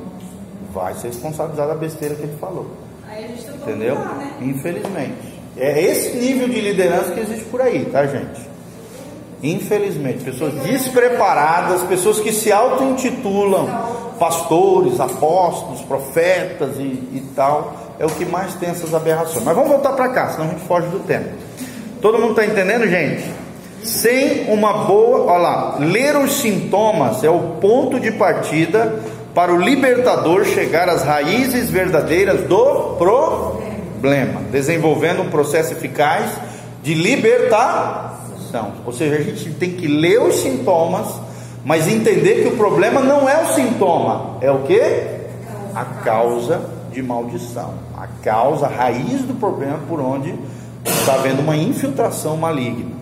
Vai 0.73 0.95
se 0.95 1.07
responsabilizar 1.07 1.67
da 1.67 1.75
besteira 1.75 2.15
que 2.15 2.23
ele 2.23 2.37
falou. 2.39 2.71
Aí 3.09 3.25
a 3.25 3.29
gente 3.29 3.49
Entendeu? 3.49 3.97
Mudar, 3.97 4.15
né? 4.15 4.33
Infelizmente. 4.43 5.36
É 5.59 5.81
esse 5.81 6.17
nível 6.17 6.49
de 6.49 6.61
liderança 6.61 7.13
que 7.13 7.21
existe 7.21 7.45
por 7.45 7.61
aí, 7.61 7.87
tá, 7.87 8.07
gente? 8.07 8.47
Infelizmente, 9.43 10.25
pessoas 10.25 10.55
despreparadas, 10.55 11.83
pessoas 11.83 12.21
que 12.21 12.33
se 12.33 12.53
auto-intitulam 12.53 13.67
pastores, 14.19 14.99
apóstolos, 14.99 15.83
profetas 15.83 16.77
e, 16.79 16.83
e, 16.83 17.23
tal, 17.35 17.75
é 17.99 18.07
o 18.07 18.09
que 18.09 18.25
mais 18.25 18.55
tem 18.55 18.71
essas 18.71 18.95
aberrações. 18.95 19.45
Mas 19.45 19.55
vamos 19.55 19.71
voltar 19.71 19.93
para 19.93 20.09
cá, 20.09 20.31
senão 20.31 20.47
a 20.47 20.49
gente 20.51 20.63
foge 20.63 20.89
do 20.89 21.01
tema. 21.01 21.27
Todo 22.01 22.19
mundo 22.19 22.31
está 22.31 22.45
entendendo, 22.45 22.87
gente? 22.89 23.25
Sem 23.83 24.51
uma 24.51 24.85
boa, 24.85 25.33
olha 25.33 25.39
lá, 25.39 25.77
ler 25.79 26.17
os 26.17 26.41
sintomas 26.41 27.23
é 27.23 27.31
o 27.31 27.57
ponto 27.61 28.01
de 28.01 28.11
partida 28.13 29.01
para 29.35 29.53
o 29.53 29.61
libertador 29.61 30.45
chegar 30.45 30.89
às 30.89 31.05
raízes 31.05 31.71
verdadeiras 31.71 32.41
do 32.49 32.97
problema, 32.99 33.66
desenvolvendo 34.51 35.23
um 35.23 35.31
processo 35.31 35.73
eficaz 35.73 36.31
de 36.83 36.95
libertação. 36.95 38.73
Ou 38.85 38.93
seja, 38.93 39.17
a 39.17 39.23
gente 39.23 39.51
tem 39.51 39.73
que 39.73 39.87
ler 39.87 40.21
os 40.23 40.37
sintomas 40.37 41.07
Mas 41.67 41.89
entender 41.89 42.43
que 42.43 42.49
o 42.49 42.57
problema 42.57 43.01
não 43.01 43.29
é 43.29 43.43
o 43.43 43.53
sintoma, 43.53 44.37
é 44.41 44.49
o 44.53 44.61
que? 44.61 44.81
A 45.75 45.85
causa 45.85 46.61
de 46.93 47.03
maldição. 47.03 47.75
A 47.97 48.07
causa, 48.23 48.67
a 48.67 48.69
raiz 48.69 49.23
do 49.23 49.35
problema 49.35 49.81
por 49.89 49.99
onde 49.99 50.33
está 50.85 51.15
havendo 51.15 51.43
uma 51.43 51.57
infiltração 51.57 52.37
maligna. 52.37 52.93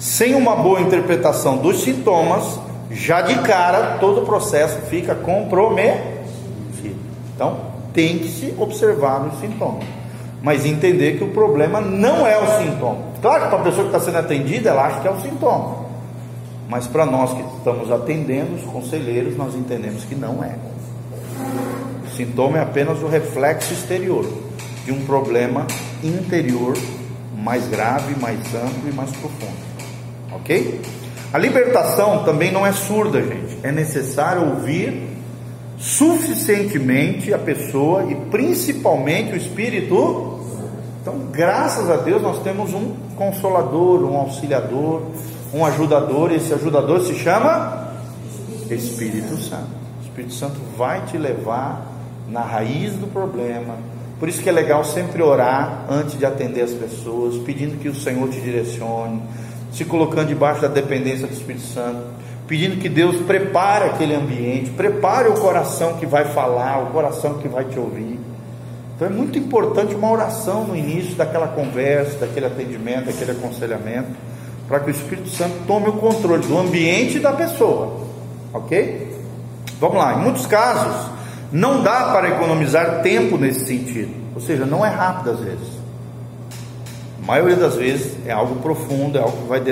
Sem 0.00 0.34
uma 0.34 0.56
boa 0.56 0.80
interpretação 0.80 1.58
dos 1.58 1.80
sintomas, 1.84 2.58
já 2.90 3.20
de 3.20 3.36
cara 3.38 3.98
todo 4.00 4.22
o 4.22 4.26
processo 4.26 4.80
fica 4.90 5.14
comprometido. 5.14 6.18
Então, 7.36 7.56
tem 7.94 8.18
que 8.18 8.28
se 8.28 8.52
observar 8.58 9.20
nos 9.20 9.38
sintomas, 9.38 9.84
mas 10.42 10.64
entender 10.64 11.18
que 11.18 11.24
o 11.24 11.28
problema 11.28 11.80
não 11.80 12.26
é 12.26 12.38
o 12.38 12.62
sintoma. 12.62 13.08
Claro 13.20 13.44
que 13.44 13.48
para 13.48 13.58
a 13.58 13.62
pessoa 13.62 13.88
que 13.88 13.96
está 13.96 14.00
sendo 14.00 14.18
atendida, 14.18 14.70
ela 14.70 14.86
acha 14.86 15.00
que 15.00 15.08
é 15.08 15.10
o 15.10 15.20
sintoma, 15.20 15.86
mas 16.68 16.86
para 16.86 17.04
nós 17.04 17.32
que 17.32 17.42
estamos 17.56 17.90
atendendo, 17.90 18.54
os 18.54 18.62
conselheiros, 18.64 19.36
nós 19.36 19.54
entendemos 19.54 20.04
que 20.04 20.14
não 20.14 20.42
é. 20.44 20.54
O 22.06 22.16
sintoma 22.16 22.58
é 22.58 22.62
apenas 22.62 23.02
o 23.02 23.06
reflexo 23.06 23.72
exterior 23.72 24.24
de 24.84 24.92
um 24.92 25.04
problema 25.04 25.66
interior 26.02 26.74
mais 27.36 27.66
grave, 27.68 28.14
mais 28.20 28.38
amplo 28.54 28.88
e 28.88 28.92
mais 28.92 29.10
profundo. 29.10 29.68
Ok? 30.32 30.80
A 31.32 31.38
libertação 31.38 32.24
também 32.24 32.50
não 32.50 32.66
é 32.66 32.72
surda, 32.72 33.20
gente. 33.20 33.58
É 33.62 33.70
necessário 33.70 34.48
ouvir 34.48 35.07
suficientemente 35.78 37.32
a 37.32 37.38
pessoa 37.38 38.04
e 38.10 38.14
principalmente 38.30 39.32
o 39.32 39.36
Espírito. 39.36 40.40
Então, 41.00 41.14
graças 41.30 41.88
a 41.88 41.96
Deus, 41.96 42.20
nós 42.20 42.42
temos 42.42 42.74
um 42.74 42.94
consolador, 43.16 44.02
um 44.02 44.16
auxiliador, 44.16 45.02
um 45.54 45.64
ajudador. 45.64 46.32
Esse 46.32 46.52
ajudador 46.52 47.00
se 47.00 47.14
chama 47.14 47.92
Espírito 48.68 49.36
Santo. 49.36 49.68
O 50.00 50.04
Espírito 50.04 50.34
Santo 50.34 50.60
vai 50.76 51.06
te 51.06 51.16
levar 51.16 51.86
na 52.28 52.40
raiz 52.40 52.94
do 52.94 53.06
problema. 53.06 53.76
Por 54.18 54.28
isso 54.28 54.42
que 54.42 54.48
é 54.48 54.52
legal 54.52 54.84
sempre 54.84 55.22
orar 55.22 55.86
antes 55.88 56.18
de 56.18 56.26
atender 56.26 56.62
as 56.62 56.72
pessoas, 56.72 57.36
pedindo 57.38 57.78
que 57.78 57.88
o 57.88 57.94
Senhor 57.94 58.28
te 58.28 58.40
direcione, 58.40 59.22
se 59.72 59.84
colocando 59.84 60.26
debaixo 60.26 60.60
da 60.60 60.68
dependência 60.68 61.26
do 61.26 61.32
Espírito 61.32 61.66
Santo 61.66 62.18
pedindo 62.48 62.80
que 62.80 62.88
Deus 62.88 63.16
prepare 63.26 63.84
aquele 63.84 64.14
ambiente, 64.14 64.70
prepare 64.70 65.28
o 65.28 65.34
coração 65.34 65.98
que 65.98 66.06
vai 66.06 66.24
falar, 66.24 66.82
o 66.82 66.86
coração 66.86 67.34
que 67.34 67.46
vai 67.46 67.64
te 67.66 67.78
ouvir. 67.78 68.18
Então 68.96 69.06
é 69.06 69.10
muito 69.10 69.38
importante 69.38 69.94
uma 69.94 70.10
oração 70.10 70.64
no 70.64 70.74
início 70.74 71.14
daquela 71.14 71.48
conversa, 71.48 72.18
daquele 72.18 72.46
atendimento, 72.46 73.04
daquele 73.04 73.32
aconselhamento, 73.32 74.08
para 74.66 74.80
que 74.80 74.88
o 74.88 74.90
Espírito 74.90 75.28
Santo 75.28 75.54
tome 75.66 75.90
o 75.90 75.92
controle 75.92 76.44
do 76.46 76.58
ambiente 76.58 77.18
e 77.18 77.20
da 77.20 77.32
pessoa. 77.32 78.00
Ok? 78.54 79.14
Vamos 79.78 79.98
lá, 79.98 80.14
em 80.14 80.18
muitos 80.18 80.46
casos, 80.46 81.10
não 81.52 81.82
dá 81.82 82.12
para 82.12 82.30
economizar 82.30 83.02
tempo 83.02 83.36
nesse 83.36 83.66
sentido, 83.66 84.12
ou 84.34 84.40
seja, 84.40 84.64
não 84.64 84.84
é 84.84 84.88
rápido 84.88 85.32
às 85.32 85.40
vezes. 85.40 85.68
A 87.22 87.26
maioria 87.26 87.56
das 87.56 87.76
vezes 87.76 88.16
é 88.26 88.32
algo 88.32 88.56
profundo, 88.56 89.18
é 89.18 89.20
algo 89.20 89.36
que 89.42 89.48
vai, 89.48 89.62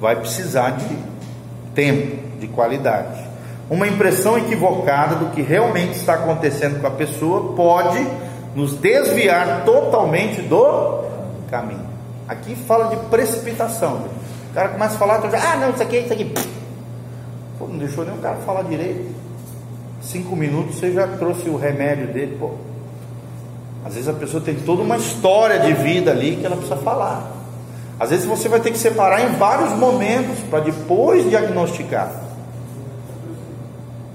vai 0.00 0.16
precisar 0.16 0.70
de 0.70 1.17
tempo 1.78 2.16
de 2.40 2.48
qualidade. 2.48 3.24
Uma 3.70 3.86
impressão 3.86 4.36
equivocada 4.36 5.14
do 5.14 5.26
que 5.26 5.42
realmente 5.42 5.92
está 5.92 6.14
acontecendo 6.14 6.80
com 6.80 6.88
a 6.88 6.90
pessoa 6.90 7.52
pode 7.54 8.04
nos 8.56 8.72
desviar 8.72 9.62
totalmente 9.64 10.42
do 10.42 11.04
caminho. 11.48 11.86
Aqui 12.26 12.56
fala 12.56 12.88
de 12.88 12.96
precipitação. 13.08 14.06
O 14.50 14.54
cara 14.54 14.70
começa 14.70 14.96
a 14.96 14.98
falar, 14.98 15.20
ah, 15.22 15.56
não, 15.56 15.70
isso 15.70 15.82
aqui, 15.82 15.98
isso 15.98 16.12
aqui. 16.12 16.34
Pô, 17.56 17.68
não 17.68 17.78
deixou 17.78 18.04
nem 18.04 18.14
o 18.14 18.18
cara 18.18 18.38
falar 18.38 18.62
direito. 18.62 19.14
Cinco 20.02 20.34
minutos 20.34 20.76
você 20.76 20.92
já 20.92 21.06
trouxe 21.06 21.48
o 21.48 21.56
remédio 21.56 22.08
dele. 22.08 22.36
Pô. 22.40 22.50
Às 23.86 23.94
vezes 23.94 24.08
a 24.08 24.14
pessoa 24.14 24.42
tem 24.42 24.56
toda 24.56 24.82
uma 24.82 24.96
história 24.96 25.60
de 25.60 25.74
vida 25.74 26.10
ali 26.10 26.36
que 26.36 26.44
ela 26.44 26.56
precisa 26.56 26.78
falar. 26.78 27.37
Às 27.98 28.10
vezes 28.10 28.26
você 28.26 28.48
vai 28.48 28.60
ter 28.60 28.70
que 28.70 28.78
separar 28.78 29.22
em 29.22 29.36
vários 29.36 29.70
momentos 29.72 30.38
para 30.50 30.60
depois 30.60 31.28
diagnosticar. 31.28 32.12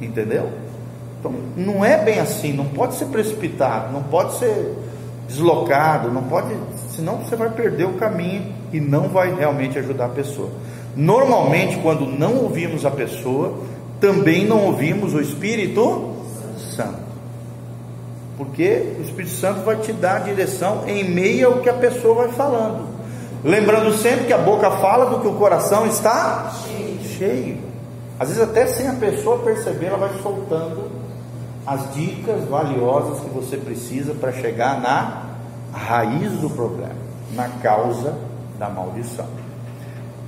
Entendeu? 0.02 0.50
Então, 1.20 1.34
não 1.56 1.84
é 1.84 1.98
bem 1.98 2.20
assim, 2.20 2.54
não 2.54 2.66
pode 2.66 2.96
ser 2.96 3.06
precipitado, 3.06 3.92
não 3.94 4.04
pode 4.04 4.38
ser 4.40 4.78
deslocado, 5.28 6.12
não 6.12 6.24
pode, 6.24 6.54
senão 6.90 7.18
você 7.18 7.36
vai 7.36 7.50
perder 7.50 7.86
o 7.86 7.94
caminho 7.94 8.54
e 8.74 8.80
não 8.80 9.08
vai 9.08 9.34
realmente 9.34 9.80
ajudar 9.80 10.06
a 10.06 10.10
pessoa. 10.10 10.50
Normalmente, 10.96 11.78
quando 11.78 12.06
não 12.06 12.36
ouvimos 12.44 12.86
a 12.86 12.92
pessoa, 12.92 13.54
também 14.00 14.46
não 14.46 14.66
ouvimos 14.66 15.14
o 15.14 15.22
Espírito 15.22 16.14
Santo. 16.76 17.04
Porque 18.38 18.96
o 19.00 19.02
Espírito 19.02 19.34
Santo 19.34 19.62
vai 19.62 19.78
te 19.78 19.94
dar 19.94 20.18
a 20.18 20.20
direção 20.20 20.84
em 20.88 21.04
meio 21.04 21.48
ao 21.48 21.60
que 21.60 21.70
a 21.70 21.74
pessoa 21.74 22.26
vai 22.26 22.30
falando. 22.34 22.93
Lembrando 23.44 23.94
sempre 23.98 24.26
que 24.26 24.34
a 24.34 24.38
boca 24.38 24.72
fala 24.72 25.08
do 25.08 25.20
que 25.20 25.28
o 25.28 25.34
coração 25.34 25.86
está 25.86 26.52
cheio. 26.66 27.00
cheio. 27.04 27.58
Às 28.20 28.30
vezes, 28.30 28.44
até 28.44 28.68
sem 28.68 28.88
a 28.88 28.94
pessoa 28.94 29.40
perceber, 29.40 29.88
ela 29.88 29.98
vai 29.98 30.12
soltando 30.22 30.90
as 31.66 31.94
dicas 31.94 32.44
valiosas 32.46 33.20
que 33.20 33.30
você 33.30 33.58
precisa 33.58 34.14
para 34.14 34.32
chegar 34.32 34.80
na 34.80 35.24
raiz 35.74 36.32
do 36.34 36.50
problema, 36.50 36.96
na 37.34 37.50
causa 37.62 38.16
da 38.58 38.70
maldição. 38.70 39.28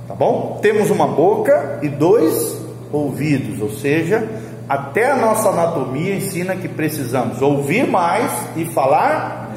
Tá 0.08 0.14
bom? 0.14 0.58
Temos 0.60 0.90
uma 0.90 1.06
boca 1.06 1.78
e 1.82 1.88
dois 1.88 2.60
ouvidos, 2.92 3.60
ou 3.60 3.70
seja, 3.70 4.28
até 4.68 5.10
a 5.10 5.16
nossa 5.16 5.48
anatomia 5.48 6.14
ensina 6.14 6.56
que 6.56 6.68
precisamos 6.68 7.40
ouvir 7.40 7.86
mais 7.86 8.30
e 8.56 8.64
falar 8.66 9.55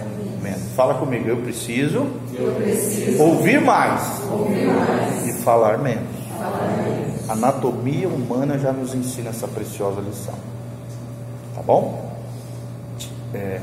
Fala 0.80 0.94
comigo, 0.94 1.28
eu 1.28 1.36
preciso, 1.36 2.08
eu 2.34 2.54
preciso 2.54 3.22
ouvir, 3.22 3.60
mais 3.60 4.02
ouvir 4.32 4.66
mais 4.66 5.28
e 5.28 5.34
falar 5.44 5.78
menos. 5.78 6.08
Falar 6.38 6.68
menos. 6.72 7.30
A 7.30 7.34
anatomia 7.34 8.08
humana 8.08 8.58
já 8.58 8.72
nos 8.72 8.96
ensina 8.96 9.32
essa 9.32 9.46
preciosa 9.46 10.00
lição. 10.00 10.36
Tá 11.54 11.62
bom? 11.62 12.16
É, 13.34 13.60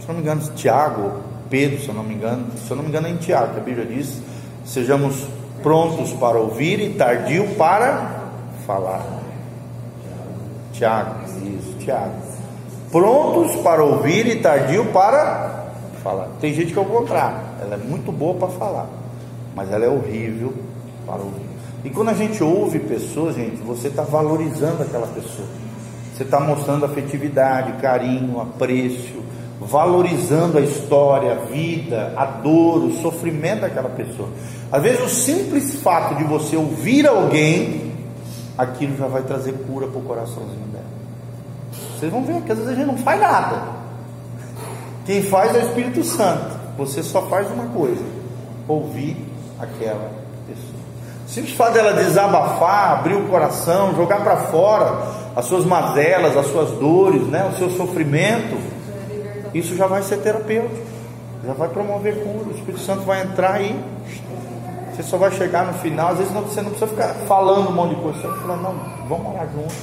se 0.00 0.08
não 0.08 0.16
me 0.16 0.20
engano, 0.20 0.42
Tiago, 0.56 1.20
Pedro, 1.48 1.78
se 1.78 1.90
eu 1.90 1.94
não 1.94 2.02
me 2.02 2.14
engano, 2.14 2.46
se 2.66 2.68
eu 2.68 2.76
não 2.76 2.82
me 2.82 2.88
engano 2.88 3.06
é 3.06 3.10
em 3.10 3.16
Tiago, 3.18 3.54
que 3.54 3.60
a 3.60 3.62
Bíblia 3.62 3.86
diz: 3.86 4.20
sejamos 4.64 5.28
prontos 5.62 6.12
para 6.14 6.40
ouvir 6.40 6.80
e 6.80 6.94
tardio 6.94 7.54
para 7.54 8.32
falar. 8.66 9.06
Tiago, 10.72 11.20
isso, 11.24 11.76
Tiago. 11.78 12.16
Prontos 12.90 13.54
para 13.62 13.84
ouvir 13.84 14.26
e 14.26 14.40
tardio 14.40 14.86
para 14.86 15.57
falar. 16.02 16.28
Tem 16.40 16.52
gente 16.52 16.72
que 16.72 16.78
é 16.78 16.82
o 16.82 16.84
contrário, 16.84 17.38
ela 17.60 17.74
é 17.74 17.78
muito 17.78 18.10
boa 18.10 18.34
para 18.34 18.48
falar, 18.48 18.86
mas 19.54 19.70
ela 19.70 19.84
é 19.84 19.88
horrível 19.88 20.52
para 21.06 21.16
ouvir. 21.16 21.48
E 21.84 21.90
quando 21.90 22.08
a 22.08 22.14
gente 22.14 22.42
ouve 22.42 22.80
pessoas, 22.80 23.36
gente, 23.36 23.56
você 23.62 23.88
está 23.88 24.02
valorizando 24.02 24.82
aquela 24.82 25.06
pessoa. 25.06 25.46
Você 26.14 26.24
está 26.24 26.40
mostrando 26.40 26.84
afetividade, 26.84 27.80
carinho, 27.80 28.40
apreço, 28.40 29.22
valorizando 29.60 30.58
a 30.58 30.60
história, 30.60 31.32
a 31.32 31.34
vida, 31.46 32.12
a 32.16 32.24
dor, 32.24 32.84
o 32.84 32.92
sofrimento 33.00 33.60
daquela 33.60 33.88
pessoa. 33.88 34.28
Às 34.72 34.82
vezes 34.82 35.00
o 35.00 35.08
simples 35.08 35.76
fato 35.76 36.16
de 36.16 36.24
você 36.24 36.56
ouvir 36.56 37.06
alguém, 37.06 37.92
aquilo 38.56 38.96
já 38.96 39.06
vai 39.06 39.22
trazer 39.22 39.52
cura 39.66 39.86
para 39.86 39.98
o 39.98 40.02
coraçãozinho 40.02 40.66
dela. 40.72 40.84
Vocês 41.96 42.10
vão 42.10 42.24
ver 42.24 42.42
que 42.42 42.52
às 42.52 42.58
vezes 42.58 42.72
a 42.72 42.74
gente 42.74 42.86
não 42.86 42.98
faz 42.98 43.20
nada. 43.20 43.77
Quem 45.08 45.22
faz 45.22 45.56
é 45.56 45.60
o 45.60 45.62
Espírito 45.62 46.04
Santo. 46.04 46.54
Você 46.76 47.02
só 47.02 47.22
faz 47.22 47.50
uma 47.50 47.64
coisa: 47.68 48.04
ouvir 48.68 49.16
aquela 49.58 50.10
pessoa. 50.46 50.82
Simples 51.26 51.54
fato 51.54 51.72
dela 51.72 51.94
desabafar, 51.94 52.98
abrir 52.98 53.14
o 53.14 53.26
coração, 53.26 53.96
jogar 53.96 54.22
para 54.22 54.36
fora 54.36 55.00
as 55.34 55.46
suas 55.46 55.64
mazelas, 55.64 56.36
as 56.36 56.48
suas 56.48 56.72
dores, 56.72 57.22
né, 57.22 57.50
o 57.50 57.56
seu 57.56 57.70
sofrimento, 57.70 58.58
isso 59.54 59.74
já 59.76 59.86
vai 59.86 60.02
ser 60.02 60.18
terapêutico, 60.18 60.76
já 61.42 61.54
vai 61.54 61.70
promover 61.70 62.22
cura. 62.22 62.50
O 62.50 62.52
Espírito 62.54 62.80
Santo 62.80 63.00
vai 63.04 63.22
entrar 63.22 63.54
aí. 63.54 63.82
Você 64.92 65.02
só 65.04 65.16
vai 65.16 65.30
chegar 65.30 65.64
no 65.64 65.72
final, 65.78 66.10
às 66.10 66.18
vezes 66.18 66.34
não, 66.34 66.42
você 66.42 66.60
não 66.60 66.70
precisa 66.70 66.90
ficar 66.90 67.14
falando 67.26 67.70
um 67.70 67.72
monte 67.72 67.94
de 67.94 68.02
coisa, 68.02 68.20
você 68.20 68.26
vai 68.26 68.40
falar, 68.40 68.56
não, 68.56 68.74
vamos 69.08 69.32
orar 69.32 69.48
juntos, 69.54 69.76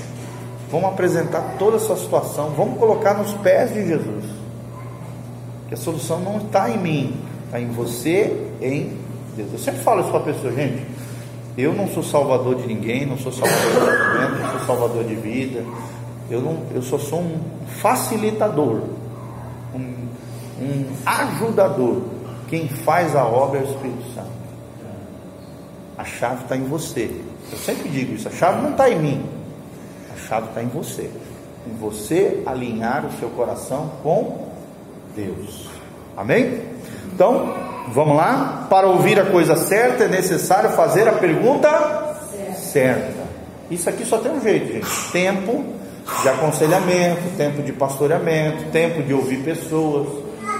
vamos 0.69 0.89
apresentar 0.91 1.55
toda 1.57 1.77
essa 1.77 1.95
situação, 1.95 2.51
vamos 2.55 2.77
colocar 2.77 3.15
nos 3.15 3.33
pés 3.35 3.73
de 3.73 3.87
Jesus 3.87 4.44
que 5.67 5.73
a 5.73 5.77
solução 5.77 6.19
não 6.19 6.37
está 6.37 6.69
em 6.69 6.77
mim, 6.77 7.15
está 7.45 7.59
em 7.59 7.67
você, 7.67 8.49
em 8.61 8.97
Deus. 9.35 9.53
Eu 9.53 9.59
sempre 9.59 9.81
falo 9.81 10.01
isso 10.01 10.09
para 10.09 10.19
a 10.19 10.23
pessoa, 10.23 10.53
gente. 10.53 10.85
Eu 11.57 11.73
não 11.73 11.87
sou 11.87 12.03
salvador 12.03 12.55
de 12.55 12.67
ninguém, 12.67 13.05
não 13.05 13.17
sou 13.17 13.31
salvador 13.31 13.71
de 13.71 13.79
sofrimento, 13.79 14.41
não 14.41 14.51
sou 14.51 14.59
salvador 14.67 15.03
de 15.05 15.15
vida. 15.15 15.63
Eu, 16.29 16.41
não, 16.41 16.57
eu 16.73 16.81
só 16.81 16.97
sou 16.97 17.19
um 17.19 17.39
facilitador, 17.81 18.81
um, 19.73 20.07
um 20.59 20.85
ajudador. 21.05 22.01
Quem 22.49 22.67
faz 22.67 23.15
a 23.15 23.25
obra 23.25 23.59
é 23.59 23.63
o 23.63 23.65
Espírito 23.65 24.13
Santo. 24.13 24.35
A 25.97 26.03
chave 26.03 26.43
está 26.43 26.57
em 26.57 26.65
você. 26.65 27.09
Eu 27.51 27.57
sempre 27.57 27.89
digo 27.89 28.13
isso: 28.13 28.27
a 28.27 28.31
chave 28.31 28.61
não 28.61 28.71
está 28.71 28.89
em 28.89 28.99
mim, 28.99 29.25
A 30.13 30.27
chave 30.27 30.47
está 30.49 30.61
em 30.61 30.67
você. 30.67 31.09
Em 31.65 31.73
você 31.77 32.43
alinhar 32.45 33.05
o 33.05 33.11
seu 33.17 33.29
coração 33.29 33.91
com 34.03 34.54
Deus. 35.15 35.69
Amém? 36.17 36.61
Então, 37.13 37.55
vamos 37.93 38.17
lá? 38.17 38.67
Para 38.69 38.87
ouvir 38.87 39.19
a 39.19 39.25
coisa 39.25 39.55
certa 39.55 40.03
é 40.03 40.07
necessário 40.07 40.71
fazer 40.71 41.07
a 41.07 41.13
pergunta 41.13 41.69
certa. 42.55 43.25
Isso 43.71 43.89
aqui 43.89 44.05
só 44.05 44.17
tem 44.17 44.31
um 44.31 44.41
jeito, 44.41 44.73
gente. 44.73 45.11
Tempo 45.11 45.63
de 46.21 46.29
aconselhamento, 46.29 47.21
tempo 47.37 47.61
de 47.63 47.71
pastoreamento, 47.71 48.65
tempo 48.71 49.01
de 49.01 49.13
ouvir 49.13 49.43
pessoas, 49.43 50.07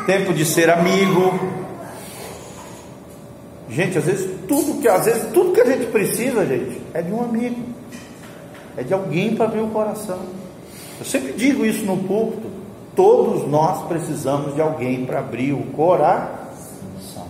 tempo 0.05 0.33
de 0.33 0.45
ser 0.45 0.69
amigo. 0.69 1.37
Gente, 3.69 3.97
às 3.97 4.05
vezes 4.05 4.29
tudo 4.47 4.81
que 4.81 4.87
às 4.87 5.05
vezes 5.05 5.27
tudo 5.33 5.51
que 5.51 5.61
a 5.61 5.65
gente 5.65 5.87
precisa, 5.87 6.45
gente, 6.45 6.81
é 6.93 7.01
de 7.01 7.11
um 7.11 7.21
amigo. 7.21 7.61
É 8.77 8.83
de 8.83 8.93
alguém 8.93 9.35
para 9.35 9.45
abrir 9.45 9.61
o 9.61 9.67
coração. 9.67 10.19
Eu 10.99 11.05
sempre 11.05 11.33
digo 11.33 11.65
isso 11.65 11.85
no 11.85 11.97
púlpito. 11.97 12.54
Todos 12.95 13.47
nós 13.47 13.85
precisamos 13.87 14.55
de 14.55 14.61
alguém 14.61 15.05
para 15.05 15.19
abrir 15.19 15.53
o 15.53 15.63
coração. 15.73 17.25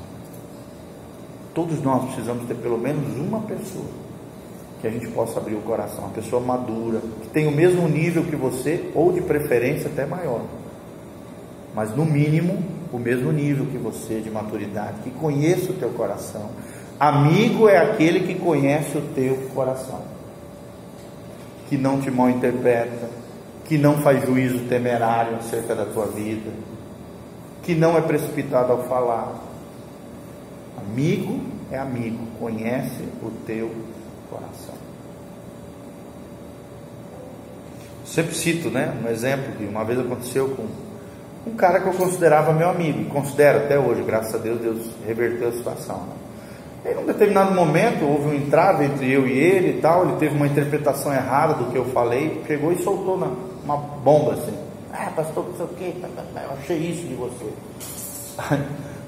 Todos 1.54 1.82
nós 1.82 2.06
precisamos 2.06 2.46
ter 2.48 2.56
pelo 2.56 2.78
menos 2.78 3.18
uma 3.18 3.40
pessoa 3.40 3.86
que 4.82 4.88
a 4.88 4.92
gente 4.92 5.08
possa 5.08 5.40
abrir 5.40 5.56
o 5.56 5.62
coração, 5.62 6.04
uma 6.04 6.14
pessoa 6.14 6.42
madura, 6.42 7.02
que 7.22 7.30
tem 7.30 7.48
o 7.48 7.52
mesmo 7.52 7.88
nível 7.88 8.24
que 8.24 8.36
você, 8.36 8.92
ou 8.94 9.12
de 9.12 9.22
preferência 9.22 9.88
até 9.88 10.06
maior, 10.06 10.42
mas 11.74 11.96
no 11.96 12.06
mínimo 12.06 12.62
o 12.94 13.00
mesmo 13.00 13.32
nível 13.32 13.66
que 13.66 13.78
você 13.78 14.22
de 14.22 14.30
maturidade, 14.30 15.00
que 15.04 15.12
conheça 15.12 15.72
o 15.72 15.76
teu 15.76 15.90
coração. 15.90 16.50
Amigo 17.00 17.68
é 17.68 17.78
aquele 17.78 18.22
que 18.22 18.36
conhece 18.36 18.98
o 18.98 19.02
teu 19.14 19.36
coração, 19.54 20.02
que 21.68 21.78
não 21.78 22.00
te 22.00 22.12
mal 22.12 22.30
interpreta, 22.30 23.10
que 23.66 23.78
não 23.78 23.98
faz 23.98 24.24
juízo 24.24 24.60
temerário 24.70 25.36
acerca 25.38 25.76
da 25.76 25.86
tua 25.86 26.06
vida, 26.06 26.52
que 27.64 27.74
não 27.74 27.98
é 27.98 28.02
precipitado 28.02 28.72
ao 28.72 28.84
falar. 28.84 29.36
Amigo 30.78 31.42
é 31.72 31.78
amigo, 31.78 32.26
conhece 32.40 33.04
o 33.24 33.32
teu 33.46 33.72
coração. 34.30 34.76
Sempre 38.06 38.36
cito, 38.36 38.70
né, 38.70 38.94
um 39.04 39.10
exemplo 39.10 39.54
que 39.58 39.66
uma 39.66 39.84
vez 39.84 40.00
aconteceu 40.00 40.50
com 40.50 40.68
um 41.50 41.56
cara 41.56 41.80
que 41.80 41.88
eu 41.88 41.94
considerava 41.94 42.54
meu 42.54 42.70
amigo, 42.70 43.02
e 43.02 43.06
considero 43.06 43.60
até 43.60 43.80
hoje, 43.80 44.04
graças 44.04 44.34
a 44.34 44.38
Deus, 44.38 44.60
Deus 44.62 44.90
reverteu 45.06 45.50
a 45.50 45.52
situação. 45.52 45.98
Né? 46.84 46.94
Em 46.94 46.98
um 47.00 47.06
determinado 47.06 47.54
momento 47.54 48.06
houve 48.06 48.30
um 48.30 48.34
entrave 48.36 48.86
entre 48.86 49.12
eu 49.12 49.28
e 49.28 49.32
ele 49.32 49.78
e 49.78 49.82
tal, 49.82 50.08
ele 50.08 50.18
teve 50.18 50.36
uma 50.36 50.46
interpretação 50.46 51.12
errada 51.12 51.56
do 51.56 51.72
que 51.72 51.78
eu 51.78 51.86
falei, 51.86 52.44
chegou 52.46 52.72
e 52.72 52.78
soltou 52.84 53.18
na, 53.18 53.28
uma 53.66 53.78
bomba 53.78 54.34
assim. 54.34 54.58
Ah, 54.94 55.12
pastor, 55.16 55.46
não 55.50 55.58
sei 55.58 55.66
o 55.66 55.70
que, 55.70 56.02
eu 56.02 56.52
achei 56.54 56.78
isso 56.78 57.08
de 57.08 57.16
você. 57.16 57.52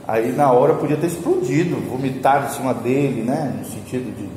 Aí 0.08 0.32
na 0.32 0.52
hora 0.52 0.74
podia 0.74 0.98
ter 0.98 1.08
explodido, 1.08 1.76
vomitar 1.90 2.46
em 2.46 2.56
cima 2.56 2.74
dele, 2.74 3.24
né? 3.24 3.54
No 3.58 3.66
sentido 3.66 4.14
de, 4.16 4.30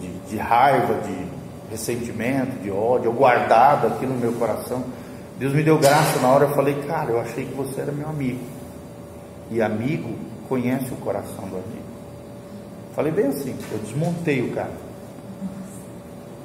de, 0.00 0.18
de 0.30 0.36
raiva, 0.36 0.94
de 0.94 1.26
ressentimento, 1.70 2.58
de 2.62 2.70
ódio, 2.70 3.08
eu 3.08 3.12
guardado 3.12 3.86
aqui 3.86 4.06
no 4.06 4.14
meu 4.14 4.32
coração. 4.32 4.82
Deus 5.38 5.52
me 5.52 5.62
deu 5.62 5.78
graça 5.78 6.18
na 6.20 6.28
hora, 6.28 6.44
eu 6.44 6.54
falei, 6.54 6.74
cara, 6.86 7.10
eu 7.10 7.20
achei 7.20 7.44
que 7.44 7.54
você 7.54 7.82
era 7.82 7.92
meu 7.92 8.08
amigo. 8.08 8.40
E 9.50 9.60
amigo 9.60 10.14
conhece 10.48 10.90
o 10.92 10.96
coração 10.96 11.46
do 11.48 11.56
amigo. 11.56 11.86
Falei 12.94 13.12
bem 13.12 13.26
assim, 13.26 13.54
eu 13.70 13.78
desmontei 13.78 14.42
o 14.42 14.52
cara. 14.52 14.72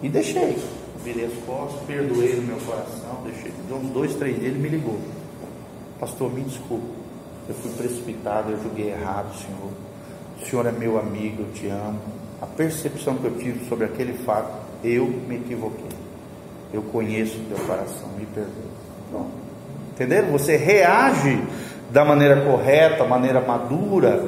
E 0.03 0.09
deixei. 0.09 0.57
Virei 1.03 1.25
as 1.25 1.33
costas, 1.45 1.81
perdoei 1.87 2.35
no 2.35 2.43
meu 2.43 2.57
coração, 2.57 3.21
deixei. 3.23 3.51
Deu 3.67 3.77
uns 3.77 3.89
dois, 3.89 4.15
três 4.15 4.39
dias, 4.39 4.51
ele 4.51 4.59
me 4.59 4.69
ligou. 4.69 4.99
Pastor, 5.99 6.31
me 6.31 6.41
desculpe. 6.41 6.85
Eu 7.49 7.55
fui 7.55 7.71
precipitado, 7.71 8.51
eu 8.51 8.61
julguei 8.61 8.91
errado, 8.91 9.33
Senhor. 9.35 9.71
O 10.39 10.45
Senhor 10.45 10.65
é 10.65 10.71
meu 10.71 10.99
amigo, 10.99 11.43
eu 11.43 11.53
te 11.53 11.67
amo. 11.67 11.99
A 12.41 12.45
percepção 12.45 13.15
que 13.15 13.25
eu 13.25 13.37
tive 13.37 13.67
sobre 13.67 13.85
aquele 13.85 14.13
fato, 14.13 14.51
eu 14.83 15.05
me 15.05 15.35
equivoquei. 15.35 15.89
Eu 16.73 16.81
conheço 16.83 17.37
o 17.37 17.45
teu 17.45 17.65
coração, 17.65 18.07
me 18.17 18.25
perdoe. 18.27 18.51
Pronto. 19.09 19.31
Entenderam? 19.93 20.31
Você 20.31 20.55
reage 20.55 21.41
da 21.91 22.05
maneira 22.05 22.41
correta, 22.41 23.03
maneira 23.03 23.41
madura, 23.41 24.25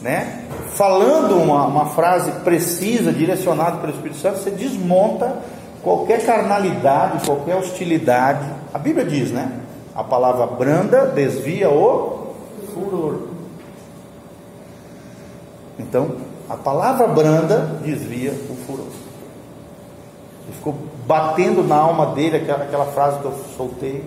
né? 0.00 0.44
Falando 0.74 1.36
uma, 1.36 1.66
uma 1.66 1.86
frase 1.86 2.30
precisa, 2.42 3.12
direcionada 3.12 3.78
pelo 3.78 3.92
Espírito 3.92 4.18
Santo, 4.18 4.38
você 4.38 4.50
desmonta 4.50 5.36
qualquer 5.82 6.24
carnalidade, 6.24 7.26
qualquer 7.26 7.56
hostilidade. 7.56 8.46
A 8.72 8.78
Bíblia 8.78 9.04
diz, 9.04 9.30
né? 9.30 9.60
A 9.94 10.04
palavra 10.04 10.46
branda 10.46 11.06
desvia 11.06 11.68
o 11.68 12.34
furor. 12.72 13.28
Então, 15.78 16.16
a 16.48 16.56
palavra 16.56 17.06
branda 17.08 17.78
desvia 17.82 18.32
o 18.32 18.56
furor. 18.66 18.86
Ele 20.46 20.56
ficou 20.56 20.74
batendo 21.06 21.62
na 21.62 21.76
alma 21.76 22.06
dele 22.14 22.36
aquela, 22.36 22.64
aquela 22.64 22.86
frase 22.86 23.18
que 23.20 23.24
eu 23.24 23.34
soltei. 23.56 24.04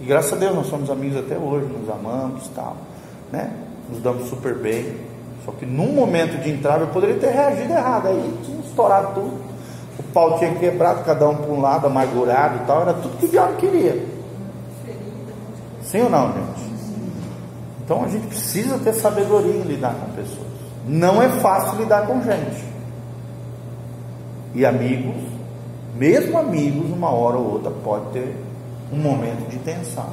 E 0.00 0.04
graças 0.04 0.32
a 0.32 0.36
Deus 0.36 0.54
nós 0.54 0.66
somos 0.66 0.90
amigos 0.90 1.18
até 1.18 1.36
hoje, 1.36 1.66
nos 1.66 1.88
amamos 1.88 2.48
tal, 2.48 2.76
né? 3.30 3.50
Nos 3.88 4.00
damos 4.00 4.28
super 4.28 4.54
bem. 4.54 4.96
Só 5.44 5.52
que 5.52 5.66
num 5.66 5.92
momento 5.92 6.42
de 6.42 6.50
entrave 6.50 6.84
eu 6.84 6.88
poderia 6.88 7.16
ter 7.16 7.30
reagido 7.30 7.72
errado, 7.72 8.08
aí 8.08 8.38
tinha 8.44 8.60
estourado 8.60 9.14
tudo. 9.14 9.43
O 9.98 10.02
pau 10.02 10.38
tinha 10.38 10.54
quebrado, 10.54 11.04
cada 11.04 11.28
um 11.28 11.36
para 11.36 11.52
um 11.52 11.60
lado, 11.60 11.86
amargurado 11.86 12.62
e 12.62 12.66
tal, 12.66 12.82
era 12.82 12.94
tudo 12.94 13.18
que 13.18 13.26
o 13.26 13.28
diabo 13.28 13.54
queria. 13.56 14.06
Sim 15.82 16.02
ou 16.02 16.10
não, 16.10 16.32
gente? 16.32 16.74
Então 17.84 18.02
a 18.02 18.08
gente 18.08 18.26
precisa 18.26 18.78
ter 18.78 18.94
sabedoria 18.94 19.54
em 19.54 19.62
lidar 19.62 19.94
com 19.94 20.12
pessoas. 20.12 20.46
Não 20.86 21.22
é 21.22 21.28
fácil 21.28 21.78
lidar 21.78 22.06
com 22.06 22.22
gente. 22.22 22.64
E 24.54 24.64
amigos, 24.64 25.16
mesmo 25.96 26.38
amigos, 26.38 26.90
uma 26.90 27.10
hora 27.10 27.36
ou 27.36 27.52
outra 27.52 27.70
pode 27.70 28.06
ter 28.12 28.36
um 28.92 28.96
momento 28.96 29.48
de 29.48 29.58
tensão, 29.58 30.08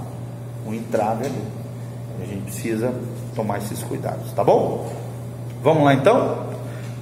um 0.65 0.73
entrave 0.73 1.25
ali. 1.25 1.43
A 2.21 2.25
gente 2.25 2.43
precisa 2.43 2.93
tomar 3.35 3.59
esses 3.59 3.81
cuidados, 3.83 4.31
tá 4.33 4.43
bom? 4.43 4.89
Vamos 5.63 5.83
lá 5.83 5.93
então? 5.93 6.50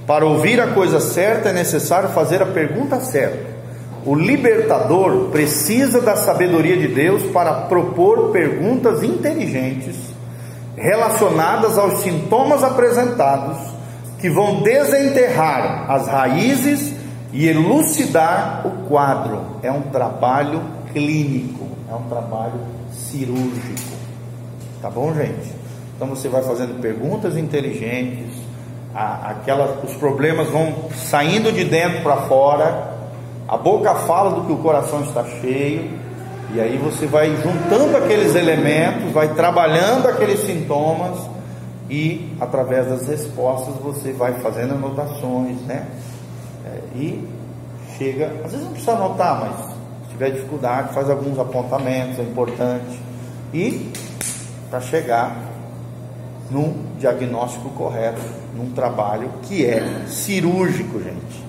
Para 0.10 0.26
ouvir 0.26 0.60
a 0.60 0.74
coisa 0.74 1.00
certa 1.00 1.50
é 1.50 1.54
necessário 1.54 2.10
fazer 2.10 2.42
a 2.42 2.46
pergunta 2.48 3.00
certa. 3.00 3.46
O 4.04 4.16
libertador 4.16 5.30
precisa 5.30 6.02
da 6.02 6.16
sabedoria 6.16 6.76
de 6.76 6.88
Deus 6.88 7.22
para 7.32 7.54
propor 7.68 8.32
perguntas 8.32 9.04
inteligentes 9.04 9.96
relacionadas 10.76 11.78
aos 11.78 12.00
sintomas 12.00 12.64
apresentados 12.64 13.60
que 14.18 14.32
vão 14.32 14.64
desenterrar 14.64 15.92
as 15.92 16.08
raízes 16.08 16.96
e 17.32 17.48
elucidar 17.48 18.66
o 18.66 18.88
quadro. 18.88 19.60
É 19.62 19.72
um 19.72 19.84
trabalho 19.92 20.60
clínico, 20.92 21.68
é 21.88 21.94
um 21.94 22.10
trabalho 22.10 22.60
cirúrgico. 22.92 23.94
Tá 24.82 24.90
bom, 24.90 25.14
gente? 25.14 25.54
Então 25.96 26.08
você 26.08 26.28
vai 26.28 26.42
fazendo 26.42 26.82
perguntas 26.82 27.38
inteligentes, 27.38 28.49
a, 28.94 29.32
aquela, 29.32 29.82
os 29.84 29.94
problemas 29.96 30.50
vão 30.50 30.90
saindo 30.94 31.52
de 31.52 31.64
dentro 31.64 32.02
para 32.02 32.18
fora, 32.24 32.94
a 33.48 33.58
boca 33.58 33.94
fala 33.96 34.32
do 34.32 34.46
que 34.46 34.52
o 34.52 34.58
coração 34.58 35.02
está 35.02 35.24
cheio, 35.24 35.90
e 36.54 36.60
aí 36.60 36.78
você 36.78 37.06
vai 37.06 37.36
juntando 37.38 37.96
aqueles 37.98 38.36
elementos, 38.36 39.12
vai 39.12 39.28
trabalhando 39.34 40.08
aqueles 40.08 40.40
sintomas 40.42 41.20
e 41.90 42.36
através 42.40 42.88
das 42.88 43.08
respostas 43.08 43.76
você 43.76 44.12
vai 44.12 44.34
fazendo 44.36 44.74
anotações, 44.74 45.62
né? 45.62 45.88
É, 46.66 46.80
e 46.96 47.28
chega, 47.98 48.32
às 48.44 48.52
vezes 48.52 48.66
não 48.66 48.72
precisa 48.72 48.94
anotar, 48.94 49.40
mas 49.40 49.66
se 50.06 50.12
tiver 50.12 50.32
dificuldade, 50.32 50.94
faz 50.94 51.10
alguns 51.10 51.38
apontamentos, 51.38 52.20
é 52.20 52.24
importante. 52.24 53.00
E 53.54 53.92
para 54.70 54.82
chegar 54.82 55.49
num 56.50 56.74
diagnóstico 56.98 57.70
correto, 57.70 58.22
num 58.56 58.72
trabalho 58.72 59.30
que 59.44 59.66
é 59.66 60.04
cirúrgico, 60.08 61.00
gente. 61.00 61.46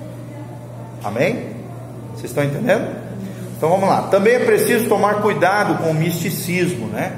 Amém? 1.03 1.51
Vocês 2.13 2.31
estão 2.31 2.45
entendendo? 2.45 2.87
Então 3.57 3.71
vamos 3.71 3.89
lá. 3.89 4.03
Também 4.03 4.35
é 4.35 4.45
preciso 4.45 4.89
tomar 4.89 5.23
cuidado 5.23 5.83
com 5.83 5.91
o 5.91 5.95
misticismo, 5.95 6.87
né? 6.89 7.13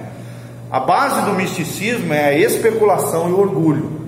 A 0.71 0.81
base 0.81 1.23
do 1.23 1.35
misticismo 1.35 2.13
é 2.15 2.27
a 2.27 2.39
especulação 2.39 3.29
e 3.29 3.33
o 3.33 3.41
orgulho. 3.41 4.01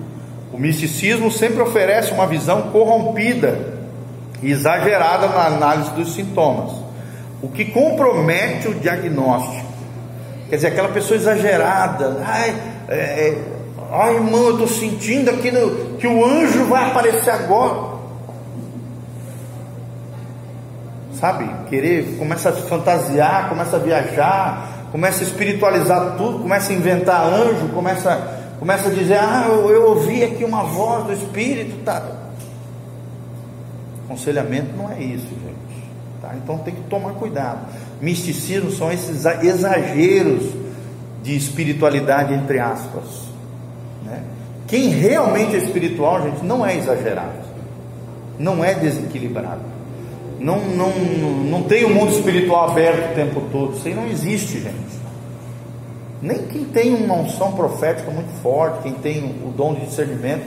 O 0.51 0.57
misticismo 0.57 1.29
sempre 1.29 1.61
oferece 1.61 2.11
uma 2.11 2.25
visão 2.25 2.63
corrompida 2.71 3.75
e 4.41 4.51
exagerada 4.51 5.27
na 5.27 5.47
análise 5.47 5.91
dos 5.91 6.13
sintomas, 6.13 6.71
o 7.41 7.49
que 7.49 7.65
compromete 7.65 8.67
o 8.67 8.73
diagnóstico. 8.73 9.65
Quer 10.49 10.55
dizer, 10.55 10.67
aquela 10.67 10.89
pessoa 10.89 11.17
exagerada, 11.17 12.23
ai, 12.25 12.55
é, 12.87 12.95
é 12.95 13.54
ai 13.91 14.15
irmão, 14.15 14.47
eu 14.47 14.51
estou 14.53 14.67
sentindo 14.67 15.29
aqui 15.29 15.51
no, 15.51 15.97
que 15.97 16.07
o 16.07 16.25
anjo 16.25 16.65
vai 16.65 16.89
aparecer 16.89 17.29
agora. 17.29 17.95
sabe, 21.25 21.49
querer, 21.69 22.17
começa 22.17 22.49
a 22.49 22.53
fantasiar, 22.53 23.49
começa 23.49 23.77
a 23.77 23.79
viajar, 23.79 24.87
começa 24.91 25.23
a 25.23 25.27
espiritualizar 25.27 26.15
tudo, 26.17 26.39
começa 26.39 26.71
a 26.71 26.75
inventar 26.75 27.25
anjo, 27.25 27.69
começa, 27.69 28.55
começa 28.59 28.89
a 28.89 28.93
dizer, 28.93 29.17
ah, 29.17 29.45
eu, 29.47 29.69
eu 29.71 29.89
ouvi 29.89 30.23
aqui 30.23 30.43
uma 30.43 30.63
voz 30.63 31.05
do 31.05 31.13
Espírito, 31.13 31.83
tá. 31.83 32.03
Aconselhamento 34.05 34.75
não 34.77 34.91
é 34.91 35.01
isso, 35.01 35.27
gente. 35.27 35.89
Tá? 36.21 36.35
Então 36.35 36.59
tem 36.59 36.75
que 36.75 36.81
tomar 36.81 37.13
cuidado. 37.13 37.59
Misticismo 37.99 38.69
são 38.71 38.91
esses 38.91 39.25
exageros 39.25 40.43
de 41.23 41.35
espiritualidade, 41.35 42.33
entre 42.33 42.59
aspas. 42.59 43.34
Né? 44.05 44.23
Quem 44.67 44.89
realmente 44.89 45.55
é 45.55 45.59
espiritual, 45.59 46.21
gente, 46.23 46.43
não 46.43 46.65
é 46.65 46.75
exagerado, 46.75 47.37
não 48.39 48.63
é 48.63 48.73
desequilibrado. 48.73 49.75
Não, 50.39 50.59
não, 50.59 50.89
não 50.89 51.63
tem 51.63 51.85
o 51.85 51.89
mundo 51.89 52.11
espiritual 52.11 52.69
aberto 52.69 53.11
o 53.11 53.15
tempo 53.15 53.41
todo. 53.51 53.75
Isso 53.75 53.87
aí 53.87 53.93
não 53.93 54.07
existe, 54.07 54.59
gente. 54.59 54.95
Nem 56.21 56.39
quem 56.47 56.65
tem 56.65 56.93
uma 56.93 57.15
unção 57.15 57.53
profética 57.53 58.11
muito 58.11 58.29
forte, 58.41 58.83
quem 58.83 58.93
tem 58.93 59.23
o 59.23 59.51
dom 59.55 59.73
de 59.75 59.85
discernimento, 59.85 60.43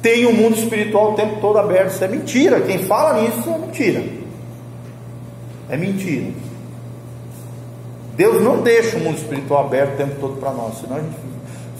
tem 0.00 0.26
o 0.26 0.32
mundo 0.32 0.56
espiritual 0.56 1.12
o 1.12 1.14
tempo 1.14 1.40
todo 1.40 1.58
aberto. 1.58 1.90
Isso 1.90 2.04
é 2.04 2.08
mentira. 2.08 2.60
Quem 2.60 2.78
fala 2.80 3.20
nisso 3.20 3.48
é 3.48 3.58
mentira. 3.58 4.04
É 5.68 5.76
mentira. 5.76 6.32
Deus 8.16 8.42
não 8.42 8.62
deixa 8.62 8.96
o 8.96 9.00
mundo 9.00 9.16
espiritual 9.16 9.66
aberto 9.66 9.94
o 9.94 9.96
tempo 9.96 10.20
todo 10.20 10.38
para 10.38 10.52
nós, 10.52 10.78
senão 10.78 10.96
a 10.96 11.00
gente 11.00 11.31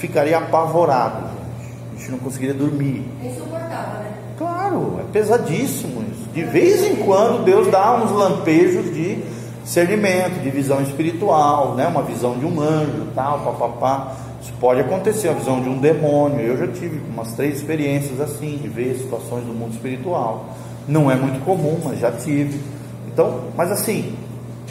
ficaria 0.03 0.37
apavorado. 0.37 1.29
Gente. 1.29 1.73
A 1.95 1.99
gente 1.99 2.11
não 2.11 2.19
conseguiria 2.19 2.55
dormir. 2.55 3.09
É 3.23 3.29
insuportável, 3.29 4.01
né? 4.01 4.13
Claro, 4.37 4.99
é 5.01 5.13
pesadíssimo 5.13 6.05
isso. 6.11 6.29
De 6.35 6.43
vez 6.43 6.85
em 6.85 6.97
quando 6.97 7.45
Deus 7.45 7.69
dá 7.69 7.95
uns 7.95 8.11
lampejos 8.11 8.93
de 8.93 9.23
discernimento, 9.63 10.43
de 10.43 10.51
visão 10.51 10.83
espiritual, 10.83 11.77
né? 11.77 11.87
uma 11.87 12.03
visão 12.03 12.37
de 12.37 12.45
um 12.45 12.61
anjo, 12.61 13.07
tal, 13.15 13.41
papapá. 13.41 14.17
Isso 14.43 14.53
pode 14.59 14.81
acontecer, 14.81 15.29
a 15.29 15.35
visão 15.35 15.61
de 15.61 15.69
um 15.69 15.79
demônio. 15.79 16.41
Eu 16.41 16.57
já 16.57 16.67
tive 16.67 17.01
umas 17.09 17.33
três 17.35 17.59
experiências 17.59 18.21
assim, 18.21 18.59
de 18.61 18.67
ver 18.67 18.97
situações 18.97 19.45
do 19.45 19.55
mundo 19.55 19.73
espiritual. 19.73 20.47
Não 20.89 21.09
é 21.09 21.15
muito 21.15 21.45
comum, 21.45 21.79
mas 21.85 22.01
já 22.01 22.11
tive. 22.11 22.61
Então, 23.07 23.43
mas 23.57 23.71
assim, 23.71 24.17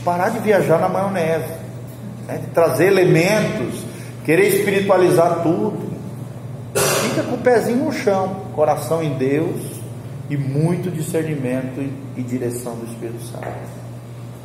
parar 0.04 0.28
de 0.28 0.40
viajar 0.40 0.78
na 0.78 0.90
maionese, 0.90 1.54
né? 2.28 2.40
de 2.40 2.48
trazer 2.48 2.88
elementos, 2.88 3.91
querer 4.32 4.48
espiritualizar 4.48 5.44
tudo. 5.44 5.92
Fica 6.74 7.22
com 7.24 7.36
o 7.36 7.38
pezinho 7.40 7.84
no 7.84 7.92
chão, 7.92 8.44
coração 8.56 9.04
em 9.04 9.14
Deus 9.16 9.60
e 10.30 10.38
muito 10.38 10.90
discernimento 10.90 11.82
e, 12.16 12.24
direção 12.24 12.76
do 12.76 12.86
Espírito 12.86 13.22
Santo. 13.24 13.46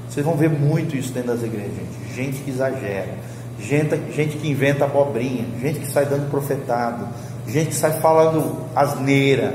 Vocês 0.09 0.27
vão 0.27 0.35
ver 0.35 0.51
muito 0.51 0.97
isso 0.97 1.13
dentro 1.13 1.29
das 1.29 1.45
igrejas, 1.45 1.71
gente. 1.73 2.15
Gente 2.17 2.43
que 2.43 2.51
exagera, 2.51 3.15
gente, 3.61 4.13
gente 4.13 4.39
que 4.39 4.51
inventa 4.51 4.87
abobrinha, 4.87 5.45
gente 5.61 5.79
que 5.79 5.87
sai 5.87 6.05
dando 6.05 6.29
profetado, 6.33 7.07
gente 7.47 7.69
que 7.69 7.75
sai 7.77 8.01
falando 8.01 8.67
asneira, 8.75 9.55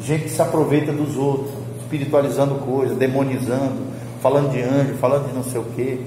gente 0.00 0.24
que 0.24 0.30
se 0.30 0.40
aproveita 0.40 0.92
dos 0.92 1.16
outros, 1.16 1.50
espiritualizando 1.80 2.54
coisas, 2.54 2.96
demonizando, 2.96 3.82
falando 4.22 4.52
de 4.52 4.62
anjo, 4.62 4.94
falando 5.00 5.26
de 5.26 5.34
não 5.34 5.42
sei 5.42 5.60
o 5.60 5.64
quê. 5.74 5.98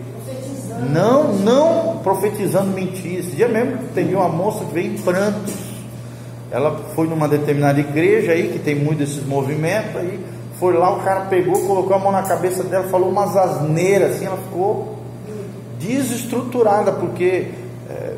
Não, 0.90 1.34
não 1.34 1.98
profetizando 2.04 2.72
mentiras. 2.72 3.28
Esse 3.28 3.36
dia 3.36 3.48
mesmo 3.48 3.78
teve 3.94 4.16
uma 4.16 4.30
moça 4.30 4.66
que 4.66 4.74
veio 4.74 4.94
em 4.94 4.98
prantos 4.98 5.74
ela 6.54 6.80
foi 6.94 7.08
numa 7.08 7.28
determinada 7.28 7.80
igreja 7.80 8.32
aí, 8.32 8.50
que 8.50 8.60
tem 8.60 8.76
muito 8.76 9.00
desses 9.00 9.26
movimentos, 9.26 9.96
aí 9.96 10.24
foi 10.60 10.78
lá, 10.78 10.96
o 10.96 11.00
cara 11.00 11.22
pegou, 11.22 11.60
colocou 11.66 11.96
a 11.96 12.00
mão 12.00 12.12
na 12.12 12.22
cabeça 12.22 12.64
dela, 12.64 12.88
falou 12.90 13.10
umas 13.10 13.36
asneiras, 13.36 14.12
assim, 14.12 14.28
ela 14.28 14.38
ficou 14.38 15.00
desestruturada, 15.80 16.92
porque 16.92 17.48
é, 17.90 18.16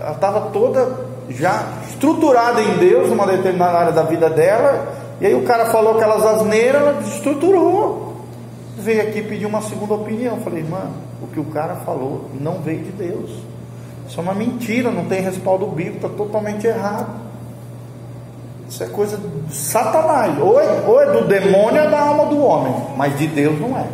ela 0.00 0.12
estava 0.12 0.42
toda 0.52 1.10
já 1.28 1.70
estruturada 1.88 2.62
em 2.62 2.78
Deus, 2.78 3.08
numa 3.08 3.26
determinada 3.26 3.76
área 3.76 3.92
da 3.92 4.04
vida 4.04 4.30
dela, 4.30 4.86
e 5.20 5.26
aí 5.26 5.34
o 5.34 5.42
cara 5.42 5.66
falou 5.72 5.96
aquelas 5.96 6.24
asneiras, 6.24 6.82
ela 6.82 6.92
desestruturou. 6.92 8.11
Veio 8.76 9.02
aqui 9.02 9.22
pedir 9.22 9.46
uma 9.46 9.62
segunda 9.62 9.94
opinião. 9.94 10.38
Falei, 10.40 10.62
mano, 10.62 10.94
o 11.22 11.26
que 11.26 11.38
o 11.38 11.44
cara 11.44 11.76
falou 11.76 12.30
não 12.40 12.60
veio 12.60 12.84
de 12.84 12.92
Deus. 12.92 13.30
Isso 14.08 14.18
é 14.18 14.22
uma 14.22 14.34
mentira, 14.34 14.90
não 14.90 15.04
tem 15.04 15.20
respaldo 15.20 15.66
bíblico, 15.66 16.06
está 16.06 16.08
totalmente 16.08 16.66
errado. 16.66 17.20
Isso 18.68 18.82
é 18.82 18.86
coisa 18.86 19.18
de 19.18 19.54
Satanás. 19.54 20.38
Ou 20.40 20.58
é, 20.58 20.84
ou 20.86 21.00
é 21.00 21.12
do 21.12 21.26
demônio 21.26 21.80
ou 21.80 21.88
é 21.88 21.90
da 21.90 22.00
alma 22.00 22.26
do 22.26 22.42
homem. 22.42 22.74
Mas 22.96 23.18
de 23.18 23.26
Deus 23.26 23.60
não 23.60 23.78
é. 23.78 23.86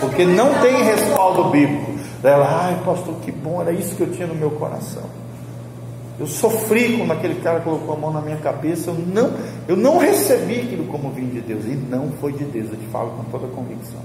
Porque 0.00 0.24
não 0.24 0.54
tem 0.60 0.82
respaldo 0.82 1.44
bíblico. 1.50 1.92
Ela, 2.22 2.66
ai 2.66 2.78
pastor, 2.84 3.14
que 3.22 3.30
bom, 3.30 3.60
era 3.60 3.70
isso 3.70 3.94
que 3.94 4.00
eu 4.00 4.10
tinha 4.10 4.26
no 4.26 4.34
meu 4.34 4.50
coração. 4.52 5.04
Eu 6.18 6.26
sofri 6.26 6.96
quando 6.96 7.12
aquele 7.12 7.40
cara 7.40 7.60
colocou 7.60 7.94
a 7.94 7.98
mão 7.98 8.12
na 8.12 8.20
minha 8.20 8.38
cabeça. 8.38 8.90
Eu 8.90 8.94
não, 8.94 9.32
eu 9.68 9.76
não 9.76 9.98
recebi 9.98 10.60
aquilo 10.60 10.86
como 10.86 11.10
vindo 11.10 11.32
de 11.32 11.40
Deus. 11.40 11.64
E 11.64 11.76
não 11.76 12.10
foi 12.20 12.32
de 12.32 12.44
Deus. 12.44 12.70
Eu 12.70 12.76
te 12.76 12.86
falo 12.86 13.10
com 13.10 13.24
toda 13.30 13.46
convicção. 13.48 14.00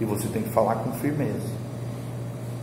E 0.00 0.04
você 0.04 0.28
tem 0.28 0.42
que 0.42 0.50
falar 0.50 0.76
com 0.76 0.92
firmeza. 0.92 1.56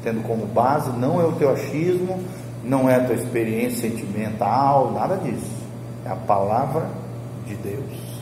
Tendo 0.04 0.22
como 0.24 0.46
base, 0.46 0.92
não 0.92 1.20
é 1.20 1.26
o 1.26 1.32
teu 1.34 1.50
achismo, 1.52 2.20
não 2.64 2.90
é 2.90 2.96
a 2.96 3.06
tua 3.06 3.16
experiência 3.16 3.90
sentimental, 3.90 4.92
nada 4.92 5.18
disso. 5.18 5.52
É 6.06 6.10
a 6.10 6.16
palavra 6.16 6.88
de 7.48 7.56
Deus. 7.56 8.14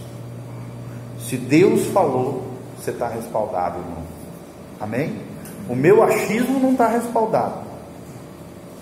Se 1.19 1.35
Deus 1.35 1.87
falou, 1.87 2.43
você 2.77 2.91
está 2.91 3.07
respaldado, 3.07 3.79
irmão. 3.79 4.03
Amém? 4.79 5.15
O 5.69 5.75
meu 5.75 6.03
achismo 6.03 6.59
não 6.59 6.71
está 6.71 6.87
respaldado. 6.87 7.60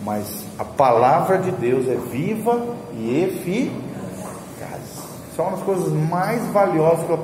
Mas 0.01 0.45
a 0.57 0.63
palavra 0.63 1.37
de 1.37 1.51
Deus 1.51 1.87
é 1.87 1.95
viva 1.95 2.75
e 2.93 3.23
eficaz. 3.23 4.81
Isso 5.31 5.41
é 5.41 5.51
das 5.51 5.61
coisas 5.61 5.91
mais 5.91 6.45
valiosas 6.47 7.05
que 7.05 7.11
eu 7.11 7.17